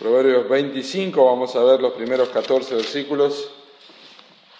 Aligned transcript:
Proverbios 0.00 0.48
25, 0.48 1.26
vamos 1.26 1.54
a 1.56 1.62
ver 1.62 1.78
los 1.78 1.92
primeros 1.92 2.30
14 2.30 2.74
versículos 2.74 3.50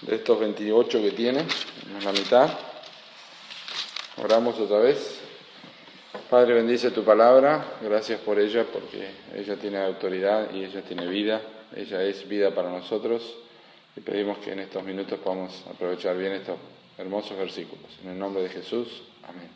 de 0.03 0.17
estos 0.17 0.39
28 0.39 1.01
que 1.01 1.13
tiene, 1.13 1.41
en 1.41 2.05
la 2.05 2.13
mitad. 2.13 2.51
Oramos 4.23 4.59
otra 4.61 4.81
vez. 4.81 5.19
Padre, 6.29 6.53
bendice 6.53 6.91
tu 6.91 7.05
palabra, 7.05 7.79
gracias 7.81 8.21
por 8.21 8.39
ella, 8.39 8.67
porque 8.71 9.13
ella 9.35 9.57
tiene 9.57 9.79
autoridad 9.79 10.53
y 10.53 10.63
ella 10.63 10.83
tiene 10.83 11.07
vida, 11.07 11.41
ella 11.75 12.03
es 12.03 12.29
vida 12.29 12.55
para 12.55 12.69
nosotros. 12.69 13.23
Y 13.97 14.01
pedimos 14.01 14.37
que 14.41 14.53
en 14.53 14.59
estos 14.59 14.85
minutos 14.85 15.19
podamos 15.21 15.65
aprovechar 15.75 16.19
bien 16.19 16.33
estos 16.33 16.59
hermosos 16.99 17.39
versículos. 17.39 17.87
En 18.05 18.11
el 18.11 18.19
nombre 18.19 18.43
de 18.43 18.51
Jesús, 18.51 19.05
amén. 19.27 19.49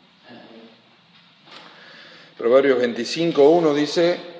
Proverbios 2.39 2.79
25, 2.79 3.49
1 3.49 3.73
dice, 3.75 4.34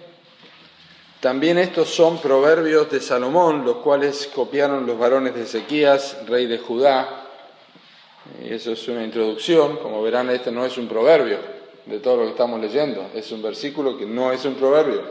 también 1.19 1.57
estos 1.57 1.89
son 1.89 2.19
proverbios 2.19 2.91
de 2.91 2.99
Salomón, 2.99 3.65
los 3.65 3.77
cuales 3.77 4.29
copiaron 4.33 4.85
los 4.85 4.97
varones 4.99 5.33
de 5.33 5.43
Ezequías, 5.43 6.17
rey 6.27 6.45
de 6.45 6.59
Judá. 6.59 7.27
Y 8.43 8.53
eso 8.53 8.71
es 8.71 8.87
una 8.87 9.03
introducción, 9.03 9.77
como 9.77 10.01
verán, 10.03 10.29
este 10.29 10.51
no 10.51 10.65
es 10.65 10.77
un 10.77 10.87
proverbio 10.87 11.37
de 11.85 11.99
todo 11.99 12.17
lo 12.17 12.23
que 12.23 12.31
estamos 12.31 12.59
leyendo, 12.59 13.09
es 13.13 13.31
un 13.31 13.41
versículo 13.41 13.97
que 13.97 14.05
no 14.05 14.31
es 14.31 14.43
un 14.45 14.55
proverbio. 14.55 15.01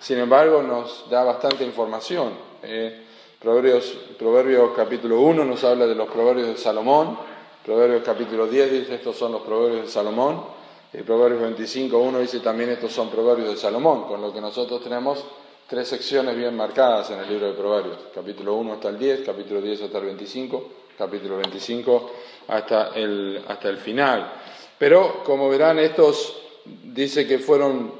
Sin 0.00 0.18
embargo, 0.18 0.62
nos 0.62 1.08
da 1.08 1.24
bastante 1.24 1.64
información. 1.64 2.32
Eh, 2.62 3.02
proverbios, 3.40 3.96
Proverbios 4.18 4.70
capítulo 4.74 5.20
1 5.20 5.44
nos 5.44 5.62
habla 5.64 5.86
de 5.86 5.94
los 5.94 6.08
proverbios 6.08 6.48
de 6.48 6.56
Salomón, 6.56 7.18
Proverbios 7.64 8.02
capítulo 8.04 8.46
10 8.46 8.70
dice 8.70 8.94
estos 8.94 9.16
son 9.16 9.32
los 9.32 9.42
proverbios 9.42 9.86
de 9.86 9.88
Salomón, 9.88 10.44
y 10.92 11.02
Proverbios 11.02 11.42
25, 11.42 11.98
1 11.98 12.18
dice 12.20 12.40
también 12.40 12.70
estos 12.70 12.92
son 12.92 13.10
proverbios 13.10 13.50
de 13.50 13.56
Salomón, 13.56 14.04
con 14.04 14.20
lo 14.20 14.32
que 14.32 14.40
nosotros 14.40 14.82
tenemos 14.82 15.24
tres 15.68 15.88
secciones 15.88 16.36
bien 16.36 16.54
marcadas 16.54 17.10
en 17.10 17.18
el 17.18 17.28
libro 17.28 17.48
de 17.48 17.54
Proverbios, 17.54 17.98
capítulo 18.14 18.54
1 18.54 18.74
hasta 18.74 18.88
el 18.88 18.98
10, 18.98 19.22
capítulo 19.26 19.60
10 19.60 19.82
hasta 19.82 19.98
el 19.98 20.04
25, 20.04 20.68
capítulo 20.96 21.38
25 21.38 22.10
hasta 22.48 22.88
el, 22.94 23.42
hasta 23.48 23.68
el 23.68 23.78
final. 23.78 24.32
Pero, 24.78 25.24
como 25.24 25.48
verán, 25.48 25.78
estos 25.80 26.36
dice 26.84 27.26
que 27.26 27.38
fueron 27.38 27.94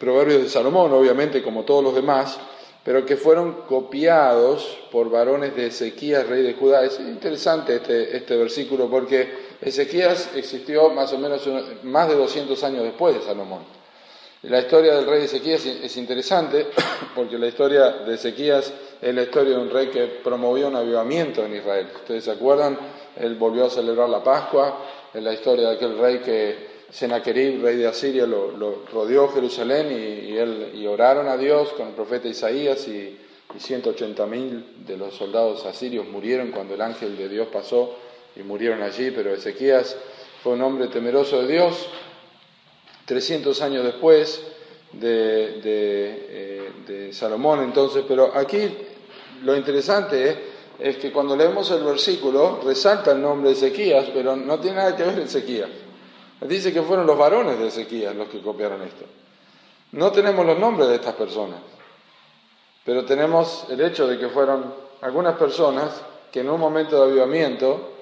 proverbios 0.00 0.42
de 0.42 0.48
Salomón, 0.48 0.92
obviamente, 0.92 1.42
como 1.42 1.64
todos 1.64 1.84
los 1.84 1.94
demás, 1.94 2.38
pero 2.82 3.04
que 3.04 3.16
fueron 3.16 3.62
copiados 3.68 4.78
por 4.90 5.10
varones 5.10 5.54
de 5.54 5.66
Ezequías, 5.66 6.26
rey 6.26 6.42
de 6.42 6.54
Judá. 6.54 6.82
Es 6.84 6.98
interesante 6.98 7.76
este, 7.76 8.16
este 8.16 8.36
versículo 8.36 8.88
porque 8.88 9.52
Ezequías 9.60 10.30
existió 10.34 10.90
más 10.90 11.12
o 11.12 11.18
menos 11.18 11.46
más 11.82 12.08
de 12.08 12.16
200 12.16 12.64
años 12.64 12.84
después 12.84 13.14
de 13.14 13.22
Salomón. 13.22 13.81
La 14.42 14.58
historia 14.58 14.96
del 14.96 15.06
rey 15.06 15.22
Ezequías 15.22 15.64
es 15.66 15.96
interesante 15.96 16.66
porque 17.14 17.38
la 17.38 17.46
historia 17.46 17.90
de 17.90 18.14
Ezequías 18.14 18.72
es 19.00 19.14
la 19.14 19.22
historia 19.22 19.54
de 19.54 19.62
un 19.62 19.70
rey 19.70 19.86
que 19.86 20.06
promovió 20.22 20.66
un 20.66 20.74
avivamiento 20.74 21.44
en 21.44 21.54
Israel. 21.54 21.86
Ustedes 21.94 22.24
se 22.24 22.32
acuerdan, 22.32 22.76
él 23.16 23.36
volvió 23.36 23.66
a 23.66 23.70
celebrar 23.70 24.08
la 24.08 24.24
Pascua, 24.24 24.84
es 25.14 25.22
la 25.22 25.32
historia 25.32 25.68
de 25.68 25.76
aquel 25.76 25.96
rey 25.96 26.18
que 26.18 26.72
Senaquerib, 26.90 27.62
rey 27.62 27.76
de 27.76 27.86
Asiria, 27.86 28.26
lo, 28.26 28.82
rodeó 28.92 29.28
Jerusalén 29.28 29.92
y, 29.92 30.36
él, 30.36 30.72
y 30.74 30.88
oraron 30.88 31.28
a 31.28 31.36
Dios 31.36 31.72
con 31.74 31.86
el 31.88 31.94
profeta 31.94 32.26
Isaías 32.26 32.88
y, 32.88 33.16
y 33.54 33.60
180 33.60 34.26
mil 34.26 34.74
de 34.84 34.96
los 34.96 35.14
soldados 35.14 35.64
asirios 35.66 36.08
murieron 36.08 36.50
cuando 36.50 36.74
el 36.74 36.80
ángel 36.80 37.16
de 37.16 37.28
Dios 37.28 37.46
pasó 37.46 37.94
y 38.34 38.42
murieron 38.42 38.82
allí, 38.82 39.12
pero 39.12 39.32
Ezequías 39.32 39.96
fue 40.42 40.54
un 40.54 40.62
hombre 40.62 40.88
temeroso 40.88 41.42
de 41.42 41.52
Dios, 41.52 41.88
300 43.12 43.60
años 43.60 43.84
después 43.84 44.42
eh, 45.02 45.60
de, 46.86 47.12
Salomón 47.12 47.62
entonces, 47.62 48.04
pero 48.08 48.34
aquí 48.34 48.74
lo 49.42 49.54
interesante 49.54 50.34
es, 50.78 50.96
que 50.96 51.12
cuando 51.12 51.36
leemos 51.36 51.70
el 51.72 51.84
versículo 51.84 52.60
resalta 52.64 53.12
el 53.12 53.20
nombre 53.20 53.50
de 53.50 53.56
Ezequías, 53.56 54.06
pero 54.14 54.34
no 54.34 54.58
tiene 54.58 54.78
nada 54.78 54.96
que 54.96 55.02
ver 55.02 55.18
Ezequías. 55.18 55.68
Dice 56.40 56.72
que 56.72 56.80
fueron 56.80 57.06
los 57.06 57.18
varones 57.18 57.58
de 57.58 57.66
Ezequías 57.66 58.16
los 58.16 58.28
que 58.28 58.40
copiaron 58.40 58.80
esto. 58.80 59.04
No 59.92 60.10
tenemos 60.10 60.46
los 60.46 60.58
nombres 60.58 60.88
de 60.88 60.94
estas 60.94 61.14
personas, 61.14 61.60
pero 62.82 63.04
tenemos 63.04 63.66
el 63.68 63.82
hecho 63.82 64.06
de 64.06 64.18
que 64.18 64.30
fueron 64.30 64.72
algunas 65.02 65.36
personas 65.36 66.00
que 66.32 66.40
en 66.40 66.48
un 66.48 66.58
momento 66.58 66.96
de 66.96 67.10
avivamiento 67.10 68.01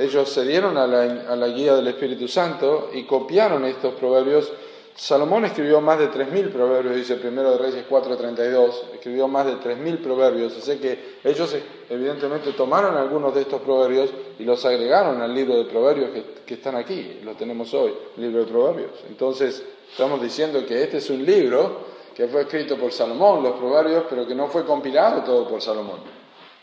ellos 0.00 0.30
se 0.30 0.44
dieron 0.46 0.78
a 0.78 0.86
la, 0.86 1.48
guía 1.48 1.74
del 1.74 1.88
Espíritu 1.88 2.26
Santo 2.26 2.90
y 2.94 3.04
copiaron 3.04 3.64
estos 3.66 3.94
proverbios. 3.94 4.50
Salomón 4.94 5.44
escribió 5.44 5.80
más 5.80 5.98
de 5.98 6.10
3.000 6.10 6.50
proverbios, 6.50 6.96
dice 6.96 7.16
Primero 7.16 7.52
de 7.52 7.58
Reyes 7.58 7.84
4.32, 7.88 8.94
escribió 8.94 9.28
más 9.28 9.46
de 9.46 9.54
3.000 9.54 9.98
proverbios, 9.98 10.56
así 10.56 10.78
que 10.78 11.16
ellos 11.22 11.54
evidentemente 11.88 12.52
tomaron 12.52 12.96
algunos 12.96 13.34
de 13.34 13.42
estos 13.42 13.62
proverbios 13.62 14.10
y 14.38 14.44
los 14.44 14.64
agregaron 14.64 15.20
al 15.20 15.34
libro 15.34 15.56
de 15.56 15.64
proverbios 15.64 16.10
que, 16.44 16.54
están 16.54 16.76
aquí, 16.76 17.20
lo 17.22 17.34
tenemos 17.34 17.72
hoy, 17.74 17.94
libro 18.16 18.40
de 18.40 18.46
proverbios. 18.46 18.90
Entonces, 19.08 19.62
estamos 19.90 20.20
diciendo 20.20 20.66
que 20.66 20.82
este 20.82 20.98
es 20.98 21.08
un 21.08 21.24
libro 21.24 21.90
que 22.14 22.26
fue 22.26 22.42
escrito 22.42 22.76
por 22.76 22.92
Salomón, 22.92 23.42
los 23.42 23.52
proverbios, 23.52 24.04
pero 24.10 24.26
que 24.26 24.34
no 24.34 24.48
fue 24.48 24.64
compilado 24.64 25.22
todo 25.22 25.48
por 25.48 25.62
Salomón 25.62 26.19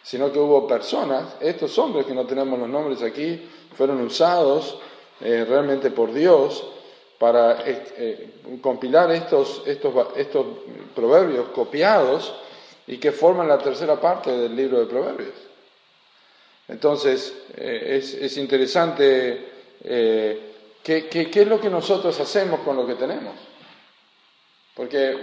sino 0.07 0.31
que 0.31 0.39
hubo 0.39 0.65
personas, 0.65 1.35
estos 1.41 1.77
hombres 1.77 2.05
que 2.05 2.13
no 2.13 2.25
tenemos 2.25 2.57
los 2.57 2.69
nombres 2.69 3.03
aquí, 3.03 3.41
fueron 3.75 3.99
usados 3.99 4.79
eh, 5.19 5.43
realmente 5.45 5.91
por 5.91 6.13
Dios 6.13 6.65
para 7.17 7.67
eh, 7.69 7.83
eh, 7.97 8.29
compilar 8.61 9.11
estos, 9.11 9.63
estos, 9.65 9.93
estos 10.15 10.45
proverbios 10.95 11.49
copiados 11.49 12.33
y 12.87 12.99
que 12.99 13.11
forman 13.11 13.49
la 13.49 13.57
tercera 13.57 13.99
parte 13.99 14.31
del 14.31 14.55
libro 14.55 14.79
de 14.79 14.85
proverbios. 14.85 15.35
Entonces, 16.69 17.33
es, 17.57 18.13
es, 18.13 18.37
interesante 18.37 19.45
qué, 19.83 21.07
qué, 21.09 21.29
qué 21.29 21.41
es 21.41 21.47
lo 21.47 21.59
que 21.59 21.69
nosotros 21.69 22.17
hacemos 22.17 22.61
con 22.61 22.77
lo 22.77 22.87
que 22.87 22.95
tenemos. 22.95 23.35
Porque 24.73 25.17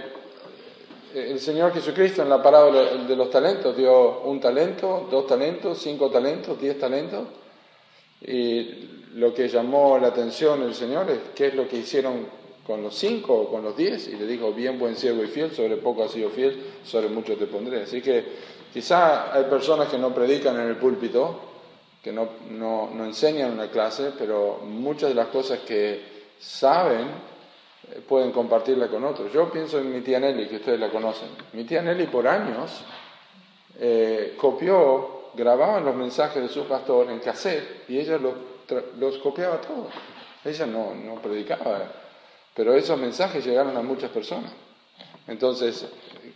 el 1.15 1.39
Señor 1.39 1.73
Jesucristo 1.73 2.21
en 2.21 2.29
la 2.29 2.43
parábola 2.43 2.97
de 2.97 3.15
los 3.15 3.29
talentos 3.29 3.75
dio 3.75 4.21
un 4.21 4.39
talento, 4.39 5.07
dos 5.09 5.25
talentos, 5.25 5.77
cinco 5.77 6.09
talentos, 6.09 6.59
diez 6.59 6.77
talentos. 6.77 7.27
Y 8.21 9.13
lo 9.13 9.33
que 9.33 9.47
llamó 9.47 9.97
la 9.97 10.07
atención 10.07 10.61
el 10.63 10.73
Señor 10.73 11.09
es 11.09 11.19
qué 11.33 11.47
es 11.47 11.55
lo 11.55 11.67
que 11.69 11.77
hicieron 11.77 12.27
con 12.67 12.83
los 12.83 12.95
cinco 12.95 13.33
o 13.33 13.49
con 13.49 13.63
los 13.63 13.77
diez. 13.77 14.09
Y 14.09 14.17
le 14.17 14.27
dijo, 14.27 14.51
bien 14.51 14.77
buen 14.77 14.95
siervo 14.97 15.23
y 15.23 15.27
fiel, 15.27 15.51
sobre 15.51 15.77
poco 15.77 16.03
has 16.03 16.11
sido 16.11 16.29
fiel, 16.31 16.61
sobre 16.83 17.07
mucho 17.07 17.37
te 17.37 17.45
pondré. 17.45 17.83
Así 17.83 18.01
que 18.01 18.23
quizá 18.73 19.33
hay 19.33 19.45
personas 19.45 19.87
que 19.87 19.97
no 19.97 20.13
predican 20.13 20.59
en 20.59 20.67
el 20.67 20.75
púlpito, 20.75 21.39
que 22.03 22.11
no, 22.11 22.27
no, 22.51 22.89
no 22.93 23.05
enseñan 23.05 23.53
una 23.53 23.69
clase, 23.69 24.11
pero 24.17 24.59
muchas 24.65 25.09
de 25.09 25.15
las 25.15 25.27
cosas 25.27 25.59
que 25.59 26.01
saben 26.39 27.34
pueden 28.07 28.31
compartirla 28.31 28.87
con 28.87 29.03
otros. 29.03 29.31
Yo 29.31 29.51
pienso 29.51 29.79
en 29.79 29.93
mi 29.93 30.01
tía 30.01 30.19
Nelly, 30.19 30.47
que 30.47 30.57
ustedes 30.57 30.79
la 30.79 30.89
conocen. 30.89 31.29
Mi 31.53 31.63
tía 31.63 31.81
Nelly 31.81 32.07
por 32.07 32.27
años 32.27 32.83
eh, 33.79 34.35
copió, 34.37 35.31
grababa 35.33 35.79
los 35.79 35.95
mensajes 35.95 36.41
de 36.41 36.49
su 36.49 36.65
pastor 36.65 37.09
en 37.09 37.19
cassette 37.19 37.89
y 37.89 37.99
ella 37.99 38.17
los, 38.17 38.33
los 38.99 39.17
copiaba 39.19 39.59
todos. 39.61 39.93
Ella 40.43 40.65
no, 40.65 40.93
no 40.93 41.15
predicaba, 41.15 41.91
pero 42.53 42.73
esos 42.75 42.99
mensajes 42.99 43.45
llegaron 43.45 43.75
a 43.75 43.81
muchas 43.81 44.11
personas. 44.11 44.51
Entonces, 45.27 45.87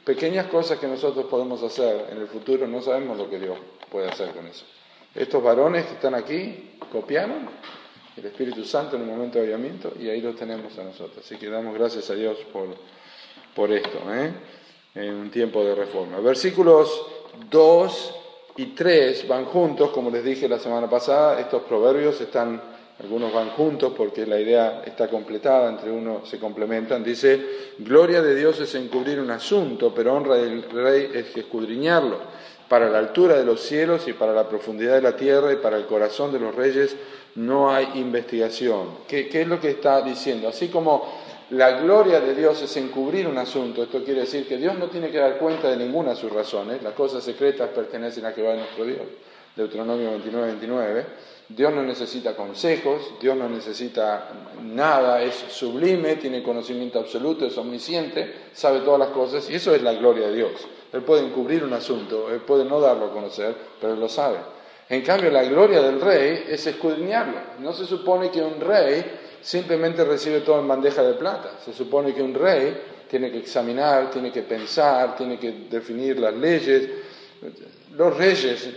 pequeñas 0.04 0.48
cosas 0.48 0.80
que 0.80 0.88
nosotros 0.88 1.26
podemos 1.26 1.62
hacer 1.62 2.08
en 2.12 2.18
el 2.18 2.28
futuro, 2.28 2.68
no 2.68 2.82
sabemos 2.82 3.18
lo 3.18 3.30
que 3.30 3.40
Dios 3.40 3.58
puede 3.92 4.10
hacer 4.10 4.32
con 4.32 4.48
eso. 4.48 4.66
Estos 5.14 5.44
varones 5.44 5.86
que 5.86 5.94
están 5.94 6.16
aquí 6.16 6.72
copiaron 6.92 7.50
el 8.20 8.26
Espíritu 8.26 8.64
Santo 8.66 8.96
en 8.96 9.04
un 9.04 9.10
momento 9.10 9.38
de 9.38 9.46
avivamiento 9.46 9.94
y 10.00 10.10
ahí 10.10 10.22
lo 10.22 10.34
tenemos 10.34 10.78
a 10.78 10.84
nosotros. 10.84 11.24
Así 11.26 11.38
que 11.38 11.50
damos 11.50 11.74
gracias 11.74 12.10
a 12.10 12.16
Dios 12.16 12.38
por, 12.52 12.68
por 13.56 13.72
esto, 13.72 14.00
¿eh? 14.14 14.32
en 14.96 15.14
un 15.14 15.32
tiempo 15.32 15.64
de 15.64 15.76
reforma. 15.76 16.20
Versículos 16.20 17.06
2 17.50 18.16
y 18.58 18.66
3 18.68 19.28
van 19.28 19.46
juntos, 19.46 19.92
como 19.92 20.10
les 20.10 20.24
dije 20.24 20.50
la 20.50 20.60
semana 20.60 20.90
pasada, 20.90 21.40
estos 21.40 21.64
proverbios 21.64 22.20
están, 22.20 22.62
algunos 23.00 23.32
van 23.32 23.52
juntos 23.52 23.94
porque 23.96 24.26
la 24.26 24.40
idea 24.40 24.84
está 24.86 25.08
completada, 25.08 25.70
entre 25.70 25.92
uno 25.92 26.26
se 26.26 26.40
complementan. 26.40 27.04
Dice, 27.04 27.40
gloria 27.80 28.22
de 28.22 28.36
Dios 28.36 28.60
es 28.60 28.76
encubrir 28.76 29.20
un 29.20 29.32
asunto, 29.32 29.94
pero 29.96 30.14
honra 30.14 30.36
del 30.36 30.64
rey 30.64 31.12
es 31.14 31.38
escudriñarlo. 31.38 32.18
Para 32.70 32.90
la 32.90 33.00
altura 33.00 33.36
de 33.36 33.44
los 33.44 33.62
cielos 33.62 34.08
y 34.08 34.14
para 34.14 34.32
la 34.32 34.48
profundidad 34.48 34.96
de 34.96 35.02
la 35.02 35.16
tierra 35.16 35.52
y 35.52 35.58
para 35.58 35.76
el 35.76 35.88
corazón 35.88 36.32
de 36.32 36.40
los 36.40 36.54
reyes 36.54 36.96
no 37.36 37.72
hay 37.72 37.90
investigación. 37.96 39.00
¿Qué, 39.08 39.30
es 39.32 39.48
lo 39.48 39.60
que 39.60 39.72
está 39.72 40.02
diciendo? 40.02 40.48
Así 40.48 40.68
como 40.68 41.20
la 41.50 41.82
gloria 41.82 42.20
de 42.20 42.36
Dios 42.36 42.62
es 42.62 42.78
encubrir 42.78 43.28
un 43.28 43.38
asunto, 43.38 43.82
esto 43.82 44.04
quiere 44.04 44.22
decir 44.22 44.48
que 44.48 44.58
Dios 44.58 44.78
no 44.78 44.88
tiene 44.88 45.10
que 45.10 45.18
dar 45.18 45.38
cuenta 45.38 45.70
de 45.70 45.78
ninguna 45.78 46.12
de 46.12 46.16
sus 46.16 46.32
razones, 46.32 46.84
las 46.84 46.94
cosas 46.94 47.24
secretas 47.24 47.70
pertenecen 47.70 48.26
a 48.26 48.32
Jehová 48.32 48.54
nuestro 48.54 48.86
Dios. 48.86 49.02
Deuteronomio 49.56 50.12
29, 50.12 50.48
29. 50.48 51.06
Dios 51.50 51.74
no 51.74 51.82
necesita 51.82 52.36
consejos, 52.36 53.14
Dios 53.20 53.36
no 53.36 53.50
necesita 53.50 54.30
nada, 54.62 55.24
es 55.24 55.34
sublime, 55.34 56.18
tiene 56.18 56.44
conocimiento 56.44 57.00
absoluto, 57.00 57.48
es 57.48 57.58
omnisciente, 57.58 58.32
sabe 58.54 58.82
todas 58.82 59.00
las 59.00 59.10
cosas 59.10 59.50
y 59.50 59.56
eso 59.56 59.74
es 59.74 59.82
la 59.82 59.94
gloria 59.94 60.28
de 60.28 60.36
Dios. 60.36 60.52
Él 60.92 61.02
puede 61.04 61.26
encubrir 61.26 61.64
un 61.64 61.74
asunto, 61.74 62.30
él 62.32 62.42
puede 62.42 62.66
no 62.66 62.80
darlo 62.80 63.06
a 63.06 63.14
conocer, 63.14 63.56
pero 63.80 63.94
él 63.94 64.00
lo 64.00 64.10
sabe. 64.10 64.38
En 64.90 65.04
cambio, 65.04 65.30
la 65.30 65.44
gloria 65.44 65.82
del 65.84 66.02
rey 66.02 66.46
es 66.50 66.66
escudriñarlo. 66.66 67.38
No 67.60 67.74
se 67.74 67.86
supone 67.86 68.32
que 68.32 68.42
un 68.42 68.60
rey 68.60 69.06
simplemente 69.40 70.04
recibe 70.04 70.40
todo 70.42 70.60
en 70.60 70.68
bandeja 70.68 71.04
de 71.04 71.14
plata. 71.14 71.60
Se 71.64 71.74
supone 71.74 72.14
que 72.14 72.24
un 72.24 72.34
rey 72.34 72.76
tiene 73.08 73.32
que 73.32 73.38
examinar, 73.38 74.10
tiene 74.10 74.32
que 74.32 74.42
pensar, 74.42 75.16
tiene 75.16 75.38
que 75.38 75.68
definir 75.70 76.20
las 76.20 76.34
leyes. 76.34 76.90
Los 77.96 78.18
reyes 78.18 78.68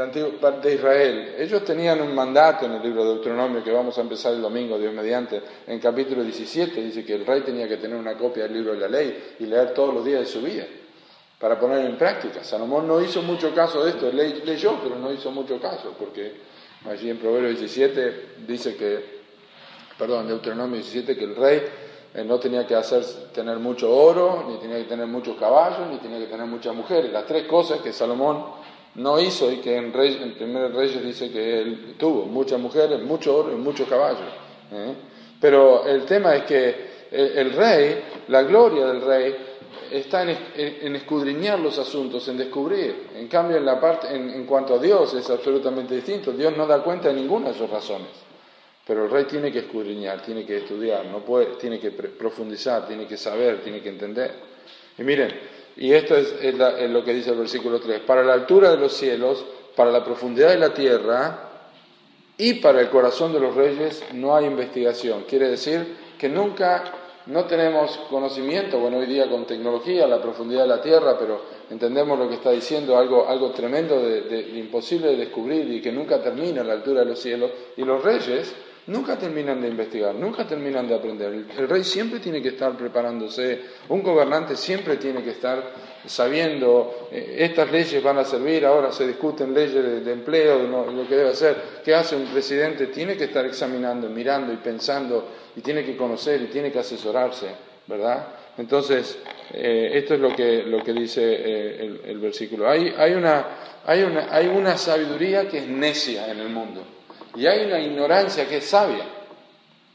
antiguo 0.00 0.32
de 0.62 0.74
Israel, 0.74 1.34
ellos 1.38 1.64
tenían 1.64 2.00
un 2.00 2.14
mandato 2.14 2.66
en 2.66 2.72
el 2.72 2.82
libro 2.82 3.04
de 3.04 3.14
Deuteronomio 3.14 3.62
que 3.62 3.70
vamos 3.70 3.96
a 3.98 4.00
empezar 4.00 4.32
el 4.32 4.42
domingo, 4.42 4.78
Dios 4.78 4.92
mediante, 4.92 5.40
en 5.66 5.78
capítulo 5.78 6.22
17, 6.22 6.80
dice 6.80 7.04
que 7.04 7.14
el 7.14 7.26
rey 7.26 7.42
tenía 7.42 7.68
que 7.68 7.76
tener 7.76 7.96
una 7.96 8.16
copia 8.16 8.44
del 8.44 8.54
libro 8.54 8.72
de 8.72 8.80
la 8.80 8.88
ley 8.88 9.34
y 9.40 9.46
leer 9.46 9.74
todos 9.74 9.94
los 9.94 10.04
días 10.04 10.20
de 10.20 10.26
su 10.26 10.40
vida 10.42 10.64
para 11.42 11.58
ponerlo 11.58 11.88
en 11.88 11.98
práctica. 11.98 12.44
Salomón 12.44 12.86
no 12.86 13.02
hizo 13.02 13.20
mucho 13.20 13.52
caso 13.52 13.84
de 13.84 13.90
esto, 13.90 14.10
leyó, 14.12 14.78
pero 14.80 14.96
no 14.96 15.12
hizo 15.12 15.32
mucho 15.32 15.60
caso, 15.60 15.94
porque 15.98 16.34
allí 16.88 17.10
en 17.10 17.18
Proverbios 17.18 17.58
17 17.58 18.26
dice 18.46 18.76
que 18.76 19.22
perdón, 19.98 20.28
Deuteronomio 20.28 20.76
17, 20.76 21.16
que 21.16 21.24
el 21.24 21.36
rey 21.36 21.62
eh, 22.14 22.24
no 22.24 22.38
tenía 22.38 22.66
que 22.66 22.74
hacer, 22.74 23.04
tener 23.34 23.58
mucho 23.58 23.94
oro, 23.94 24.46
ni 24.48 24.56
tenía 24.58 24.78
que 24.78 24.84
tener 24.84 25.06
muchos 25.06 25.36
caballos, 25.36 25.88
ni 25.90 25.98
tenía 25.98 26.18
que 26.18 26.26
tener 26.26 26.46
muchas 26.46 26.74
mujeres. 26.74 27.12
Las 27.12 27.26
tres 27.26 27.46
cosas 27.46 27.80
que 27.80 27.92
Salomón 27.92 28.44
no 28.94 29.20
hizo 29.20 29.50
y 29.50 29.58
que 29.58 29.76
en, 29.76 29.92
rey, 29.92 30.34
Primer 30.36 30.72
Reyes 30.74 31.02
dice 31.04 31.30
que 31.30 31.60
él 31.60 31.94
tuvo, 31.98 32.24
muchas 32.26 32.60
mujeres, 32.60 33.00
mucho 33.02 33.36
oro 33.36 33.52
y 33.52 33.56
muchos 33.56 33.88
caballos. 33.88 34.28
¿eh? 34.70 34.94
Pero 35.40 35.86
el 35.86 36.04
tema 36.04 36.36
es 36.36 36.44
que 36.44 36.92
el, 37.10 37.52
rey, 37.52 38.02
la 38.28 38.42
gloria 38.42 38.86
del 38.86 39.02
rey, 39.02 39.36
está 39.90 40.22
en, 40.22 40.96
escudriñar 40.96 41.58
los 41.58 41.78
asuntos, 41.78 42.26
en 42.28 42.38
descubrir. 42.38 43.08
En 43.16 43.28
cambio, 43.28 43.56
en, 43.56 43.64
la 43.64 43.80
parte, 43.80 44.14
en 44.14 44.44
cuanto 44.46 44.74
a 44.74 44.78
Dios 44.78 45.14
es 45.14 45.28
absolutamente 45.30 45.94
distinto. 45.94 46.32
Dios 46.32 46.56
no 46.56 46.66
da 46.66 46.82
cuenta 46.82 47.08
de 47.08 47.14
ninguna 47.14 47.48
de 47.48 47.54
sus 47.58 47.68
razones. 47.68 48.22
Pero 48.86 49.04
el 49.04 49.10
rey 49.10 49.24
tiene 49.24 49.52
que 49.52 49.60
escudriñar, 49.60 50.22
tiene 50.22 50.44
que 50.44 50.58
estudiar, 50.58 51.06
no 51.06 51.20
puede, 51.20 51.46
tiene 51.56 51.78
que 51.78 51.92
profundizar, 51.92 52.86
tiene 52.86 53.06
que 53.06 53.16
saber, 53.16 53.62
tiene 53.62 53.80
que 53.80 53.88
entender. 53.88 54.34
Y 54.98 55.02
miren, 55.02 55.32
y 55.76 55.92
esto 55.92 56.16
es, 56.16 56.34
lo 56.90 57.04
que 57.04 57.14
dice 57.14 57.30
el 57.30 57.38
versículo 57.38 57.80
3, 57.80 58.00
para 58.00 58.24
la 58.24 58.32
altura 58.32 58.70
de 58.70 58.78
los 58.78 58.92
cielos, 58.92 59.44
para 59.76 59.92
la 59.92 60.04
profundidad 60.04 60.48
de 60.48 60.58
la 60.58 60.74
tierra 60.74 61.48
y 62.36 62.54
para 62.54 62.80
el 62.80 62.90
corazón 62.90 63.32
de 63.32 63.40
los 63.40 63.54
reyes 63.54 64.02
no 64.14 64.34
hay 64.34 64.46
investigación. 64.46 65.24
Quiere 65.28 65.48
decir 65.48 65.96
que 66.18 66.28
nunca, 66.28 66.82
no 67.26 67.44
tenemos 67.44 67.96
conocimiento, 68.10 68.78
bueno, 68.78 68.98
hoy 68.98 69.06
día 69.06 69.28
con 69.28 69.46
tecnología, 69.46 70.06
la 70.06 70.20
profundidad 70.20 70.62
de 70.62 70.68
la 70.68 70.82
tierra, 70.82 71.16
pero 71.18 71.40
entendemos 71.70 72.18
lo 72.18 72.28
que 72.28 72.34
está 72.34 72.50
diciendo, 72.50 72.96
algo, 72.96 73.28
algo 73.28 73.50
tremendo, 73.52 74.00
de, 74.00 74.58
imposible 74.58 75.08
de 75.08 75.16
descubrir 75.16 75.70
y 75.70 75.80
que 75.80 75.92
nunca 75.92 76.20
termina 76.20 76.62
a 76.62 76.64
la 76.64 76.72
altura 76.74 77.00
de 77.00 77.06
los 77.06 77.20
cielos. 77.20 77.50
Y 77.76 77.84
los 77.84 78.02
reyes 78.02 78.54
nunca 78.88 79.16
terminan 79.18 79.60
de 79.60 79.68
investigar, 79.68 80.14
nunca 80.14 80.46
terminan 80.46 80.88
de 80.88 80.94
aprender. 80.94 81.32
El, 81.32 81.68
rey 81.68 81.84
siempre 81.84 82.18
tiene 82.18 82.42
que 82.42 82.48
estar 82.48 82.76
preparándose, 82.76 83.60
un 83.88 84.02
gobernante 84.02 84.56
siempre 84.56 84.96
tiene 84.96 85.22
que 85.22 85.30
estar 85.30 85.91
sabiendo, 86.06 87.08
eh, 87.12 87.36
estas 87.40 87.70
leyes 87.70 88.02
van 88.02 88.18
a 88.18 88.24
servir, 88.24 88.66
ahora 88.66 88.92
se 88.92 89.06
discuten 89.06 89.54
leyes 89.54 90.04
de, 90.04 90.12
empleo, 90.12 90.58
de 90.58 90.68
lo 90.68 91.08
que 91.08 91.16
debe 91.16 91.30
hacer. 91.30 91.56
¿Qué 91.84 91.94
hace 91.94 92.16
un 92.16 92.26
presidente? 92.26 92.88
Tiene 92.88 93.16
que 93.16 93.24
estar 93.24 93.44
examinando, 93.46 94.08
mirando 94.08 94.52
y 94.52 94.56
pensando, 94.56 95.28
y 95.56 95.60
tiene 95.60 95.84
que 95.84 95.96
conocer 95.96 96.42
y 96.42 96.46
tiene 96.46 96.72
que 96.72 96.80
asesorarse, 96.80 97.48
¿verdad? 97.86 98.26
Entonces, 98.58 99.18
eh, 99.52 99.90
esto 99.94 100.14
es 100.14 100.20
lo 100.20 100.34
que, 100.34 100.62
lo 100.64 100.82
que 100.82 100.92
dice 100.92 101.22
eh, 101.24 102.00
el, 102.04 102.18
versículo. 102.18 102.68
Hay, 102.68 102.94
hay, 102.96 103.12
una, 103.14 103.46
hay, 103.86 104.02
una, 104.02 104.28
hay 104.30 104.48
una 104.48 104.76
sabiduría 104.76 105.48
que 105.48 105.58
es 105.58 105.68
necia 105.68 106.30
en 106.30 106.40
el 106.40 106.48
mundo. 106.48 106.82
Y 107.34 107.46
hay 107.46 107.64
una 107.64 107.80
ignorancia 107.80 108.46
que 108.46 108.58
es 108.58 108.64
sabia. 108.64 109.04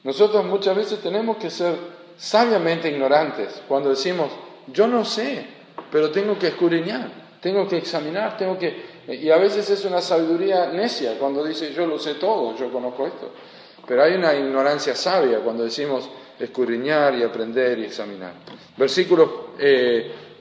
Nosotros 0.03 0.45
muchas 0.45 0.75
veces 0.75 0.99
tenemos 0.99 1.37
que 1.37 1.49
ser 1.49 1.75
sabiamente 2.17 2.89
ignorantes 2.89 3.61
cuando 3.67 3.89
decimos, 3.89 4.31
yo 4.67 4.87
no 4.87 5.05
sé, 5.05 5.45
pero 5.91 6.11
tengo 6.11 6.37
que 6.37 6.47
escudriñar, 6.47 7.09
tengo 7.41 7.67
que 7.67 7.77
examinar, 7.77 8.37
tengo 8.37 8.57
que... 8.57 8.97
Y 9.07 9.29
a 9.29 9.37
veces 9.37 9.69
es 9.69 9.85
una 9.85 10.01
sabiduría 10.01 10.67
necia 10.67 11.17
cuando 11.17 11.43
dice, 11.43 11.73
yo 11.73 11.85
lo 11.85 11.97
sé 11.97 12.15
todo, 12.15 12.55
yo 12.57 12.71
conozco 12.71 13.07
esto. 13.07 13.31
Pero 13.87 14.03
hay 14.03 14.15
una 14.15 14.35
ignorancia 14.35 14.95
sabia 14.95 15.39
cuando 15.39 15.63
decimos 15.63 16.09
escudriñar 16.37 17.15
y 17.15 17.23
aprender 17.23 17.79
y 17.79 17.85
examinar. 17.85 18.33
Versículos 18.75 19.29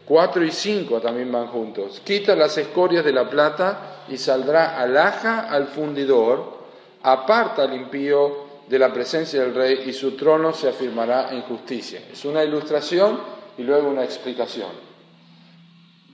4 0.04 0.42
eh, 0.42 0.46
y 0.46 0.50
5 0.50 1.00
también 1.00 1.30
van 1.30 1.46
juntos. 1.46 2.02
Quita 2.04 2.34
las 2.34 2.58
escorias 2.58 3.04
de 3.04 3.12
la 3.12 3.30
plata 3.30 4.04
y 4.08 4.16
saldrá 4.16 4.80
alhaja 4.80 5.48
al 5.48 5.68
fundidor 5.68 6.56
aparta 7.02 7.62
al 7.62 7.74
impío 7.74 8.46
de 8.68 8.78
la 8.78 8.92
presencia 8.92 9.40
del 9.40 9.54
rey 9.54 9.84
y 9.86 9.92
su 9.92 10.16
trono 10.16 10.52
se 10.52 10.68
afirmará 10.68 11.30
en 11.32 11.42
justicia. 11.42 12.00
Es 12.12 12.24
una 12.24 12.42
ilustración 12.42 13.20
y 13.56 13.62
luego 13.62 13.88
una 13.88 14.02
explicación. 14.02 14.85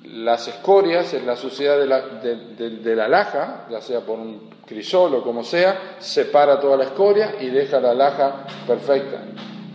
Las 0.04 0.48
escorias 0.48 1.12
es 1.14 1.24
la 1.24 1.36
suciedad 1.36 1.78
de 1.78 1.86
la, 1.86 2.00
de, 2.00 2.96
la 2.96 3.08
laja, 3.08 3.66
ya 3.70 3.80
sea 3.80 4.00
por 4.00 4.18
un 4.18 4.50
crisol 4.66 5.14
o 5.14 5.22
como 5.22 5.44
sea, 5.44 5.96
separa 5.98 6.60
toda 6.60 6.76
la 6.76 6.84
escoria 6.84 7.36
y 7.40 7.50
deja 7.50 7.80
la 7.80 7.94
laja 7.94 8.44
perfecta. 8.66 9.22